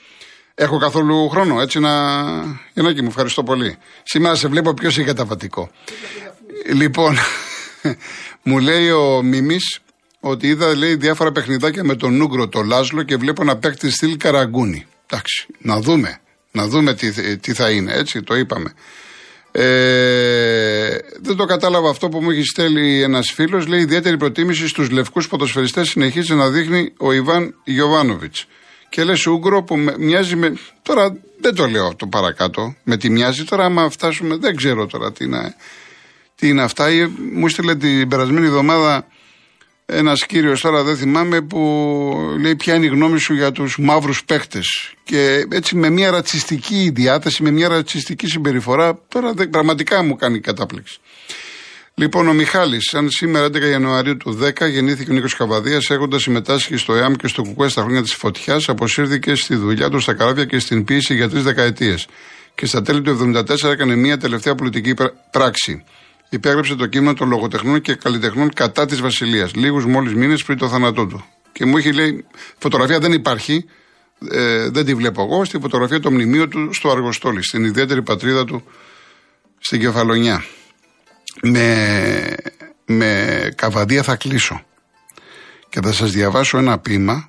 Έχω 0.54 0.78
καθόλου 0.78 1.28
χρόνο, 1.28 1.60
έτσι 1.60 1.78
να. 1.78 1.90
Γιαννάκη 2.72 3.02
μου, 3.02 3.08
ευχαριστώ 3.08 3.42
πολύ. 3.42 3.76
Σήμερα 4.02 4.34
σε 4.34 4.48
βλέπω 4.48 4.74
πιο 4.74 4.90
συγκαταβατικό. 4.90 5.70
Λοιπόν, 6.74 7.16
μου 8.48 8.58
λέει 8.58 8.90
ο 8.90 9.22
Μίμης 9.22 9.80
ότι 10.20 10.46
είδα 10.46 10.76
λέει, 10.76 10.94
διάφορα 10.94 11.32
παιχνιδάκια 11.32 11.84
με 11.84 11.94
τον 11.94 12.16
Νούγκρο, 12.16 12.48
το 12.48 12.62
Λάσλο 12.62 13.02
και 13.02 13.16
βλέπω 13.16 13.44
να 13.44 13.56
παίξει 13.56 13.90
στυλ 13.90 14.16
καραγκούνι. 14.16 14.86
Εντάξει, 15.06 15.46
να 15.58 15.80
δούμε. 15.80 16.20
Να 16.50 16.66
δούμε 16.66 16.94
τι, 16.94 17.36
τι 17.36 17.52
θα 17.52 17.70
είναι, 17.70 17.92
έτσι, 17.92 18.22
το 18.22 18.36
είπαμε. 18.36 18.74
Ε, 19.58 20.98
δεν 21.20 21.36
το 21.36 21.44
κατάλαβα 21.44 21.90
αυτό 21.90 22.08
που 22.08 22.22
μου 22.22 22.30
έχει 22.30 22.42
στέλνει 22.42 23.00
ένας 23.00 23.32
φίλος. 23.32 23.66
Λέει 23.66 23.80
ιδιαίτερη 23.80 24.16
προτίμηση 24.16 24.68
στους 24.68 24.90
λευκούς 24.90 25.28
ποδοσφαιριστές 25.28 25.88
συνεχίζει 25.88 26.34
να 26.34 26.48
δείχνει 26.48 26.92
ο 26.96 27.12
Ιβάν 27.12 27.54
Γιοβάνοβιτ. 27.64 28.34
Και 28.88 29.04
λες 29.04 29.26
Ούγκρο 29.26 29.62
που 29.62 29.76
με, 29.76 29.94
μοιάζει 29.98 30.36
με. 30.36 30.54
Τώρα 30.82 31.16
δεν 31.40 31.54
το 31.54 31.66
λέω 31.66 31.94
το 31.94 32.06
παρακάτω. 32.06 32.74
Με 32.84 32.96
τι 32.96 33.10
μοιάζει 33.10 33.44
τώρα, 33.44 33.64
άμα 33.64 33.90
φτάσουμε. 33.90 34.36
Δεν 34.36 34.56
ξέρω 34.56 34.86
τώρα 34.86 35.12
τι 35.12 35.24
είναι, 35.24 35.54
τι 36.34 36.48
είναι 36.48 36.62
αυτά. 36.62 36.86
Ε, 36.86 37.10
Μου 37.32 37.48
στείλε 37.48 37.74
την 37.74 38.08
περασμένη 38.08 38.46
εβδομάδα 38.46 39.06
ένας 39.86 40.26
κύριος 40.26 40.60
τώρα 40.60 40.82
δεν 40.82 40.96
θυμάμαι 40.96 41.40
που 41.40 41.58
λέει 42.40 42.56
ποια 42.56 42.74
είναι 42.74 42.86
η 42.86 42.88
γνώμη 42.88 43.18
σου 43.18 43.34
για 43.34 43.52
τους 43.52 43.78
μαύρους 43.78 44.24
παίχτες. 44.24 44.94
Και 45.04 45.46
έτσι 45.50 45.76
με 45.76 45.90
μια 45.90 46.10
ρατσιστική 46.10 46.90
διάθεση, 46.94 47.42
με 47.42 47.50
μια 47.50 47.68
ρατσιστική 47.68 48.26
συμπεριφορά, 48.26 48.98
τώρα 49.08 49.32
δεν, 49.32 49.50
πραγματικά 49.50 50.02
μου 50.02 50.16
κάνει 50.16 50.40
κατάπληξη. 50.40 50.98
Λοιπόν, 51.94 52.28
ο 52.28 52.32
Μιχάλης, 52.32 52.94
αν 52.94 53.10
σήμερα 53.10 53.46
11 53.46 53.68
Ιανουαρίου 53.68 54.16
του 54.16 54.38
10 54.42 54.68
γεννήθηκε 54.68 55.10
ο 55.10 55.14
Νίκος 55.14 55.34
Καβαδίας, 55.34 55.90
έχοντας 55.90 56.22
συμμετάσχει 56.22 56.76
στο 56.76 56.94
ΕΑΜ 56.94 57.12
και 57.12 57.26
στο 57.26 57.42
ΚΟΚΟΕ 57.42 57.68
στα 57.68 57.82
χρόνια 57.82 58.02
της 58.02 58.14
φωτιάς, 58.14 58.68
αποσύρθηκε 58.68 59.34
στη 59.34 59.54
δουλειά 59.54 59.90
του 59.90 60.00
στα 60.00 60.14
καράβια 60.14 60.44
και 60.44 60.58
στην 60.58 60.84
ποιήση 60.84 61.14
για 61.14 61.28
τρεις 61.28 61.42
δεκαετίες. 61.42 62.06
Και 62.54 62.66
στα 62.66 62.82
τέλη 62.82 63.00
του 63.00 63.10
1974 63.10 63.70
έκανε 63.70 63.96
μια 63.96 64.16
τελευταία 64.16 64.54
πολιτική 64.54 64.94
πράξη. 65.30 65.84
Υπέγραψε 66.28 66.74
το 66.74 66.86
κείμενο 66.86 67.14
των 67.14 67.28
λογοτεχνών 67.28 67.80
και 67.80 67.94
καλλιτεχνών 67.94 68.52
κατά 68.52 68.86
της 68.86 69.00
Βασιλείας, 69.00 69.54
λίγους 69.54 69.84
μόλις 69.84 70.14
μήνες 70.14 70.44
πριν 70.44 70.58
το 70.58 70.68
θάνατό 70.68 71.06
του. 71.06 71.24
Και 71.52 71.64
μου 71.64 71.76
είχε 71.76 71.92
λέει: 71.92 72.24
Φωτογραφία 72.58 72.98
δεν 72.98 73.12
υπάρχει, 73.12 73.64
ε, 74.30 74.68
δεν 74.68 74.84
τη 74.84 74.94
βλέπω 74.94 75.22
εγώ. 75.22 75.44
Στη 75.44 75.58
φωτογραφία 75.58 76.00
το 76.00 76.10
μνημείο 76.10 76.48
του 76.48 76.72
στο 76.72 76.90
Αργοστόλι, 76.90 77.42
στην 77.42 77.64
ιδιαίτερη 77.64 78.02
πατρίδα 78.02 78.44
του 78.44 78.64
στην 79.58 79.80
Κεφαλονιά. 79.80 80.44
Με, 81.42 82.36
με 82.84 83.52
καβαδία 83.56 84.02
θα 84.02 84.16
κλείσω 84.16 84.64
και 85.68 85.80
θα 85.82 85.92
σας 85.92 86.10
διαβάσω 86.12 86.58
ένα 86.58 86.78
ποίημα 86.78 87.28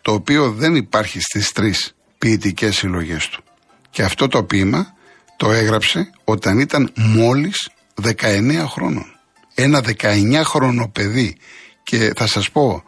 το 0.00 0.12
οποίο 0.12 0.50
δεν 0.50 0.74
υπάρχει 0.74 1.20
στις 1.20 1.52
τρεις 1.52 1.94
ποιητικές 2.18 2.76
συλλογές 2.76 3.28
του. 3.28 3.42
Και 3.90 4.02
αυτό 4.02 4.28
το 4.28 4.44
ποίημα 4.44 4.94
το 5.36 5.50
έγραψε 5.50 6.10
όταν 6.24 6.58
ήταν 6.58 6.92
μόλις 6.94 7.68
19 8.02 8.64
χρόνων. 8.66 9.04
Ένα 9.54 9.82
19 10.00 10.40
χρονο 10.44 10.88
παιδί 10.88 11.36
και 11.82 12.12
θα 12.16 12.26
σας 12.26 12.50
πω 12.50 12.82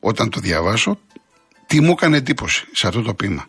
όταν 0.00 0.30
το 0.30 0.40
διαβάσω 0.40 0.98
τι 1.66 1.80
μου 1.80 1.90
έκανε 1.90 2.16
εντύπωση 2.16 2.66
σε 2.72 2.86
αυτό 2.86 3.02
το 3.02 3.14
ποίημα. 3.14 3.48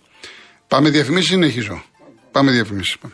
Πάμε 0.68 0.90
διαφημίσεις 0.90 1.30
συνεχίζω; 1.30 1.84
Πάμε 2.32 2.52
διαφημίσεις. 2.52 2.98
Πάμε. 2.98 3.14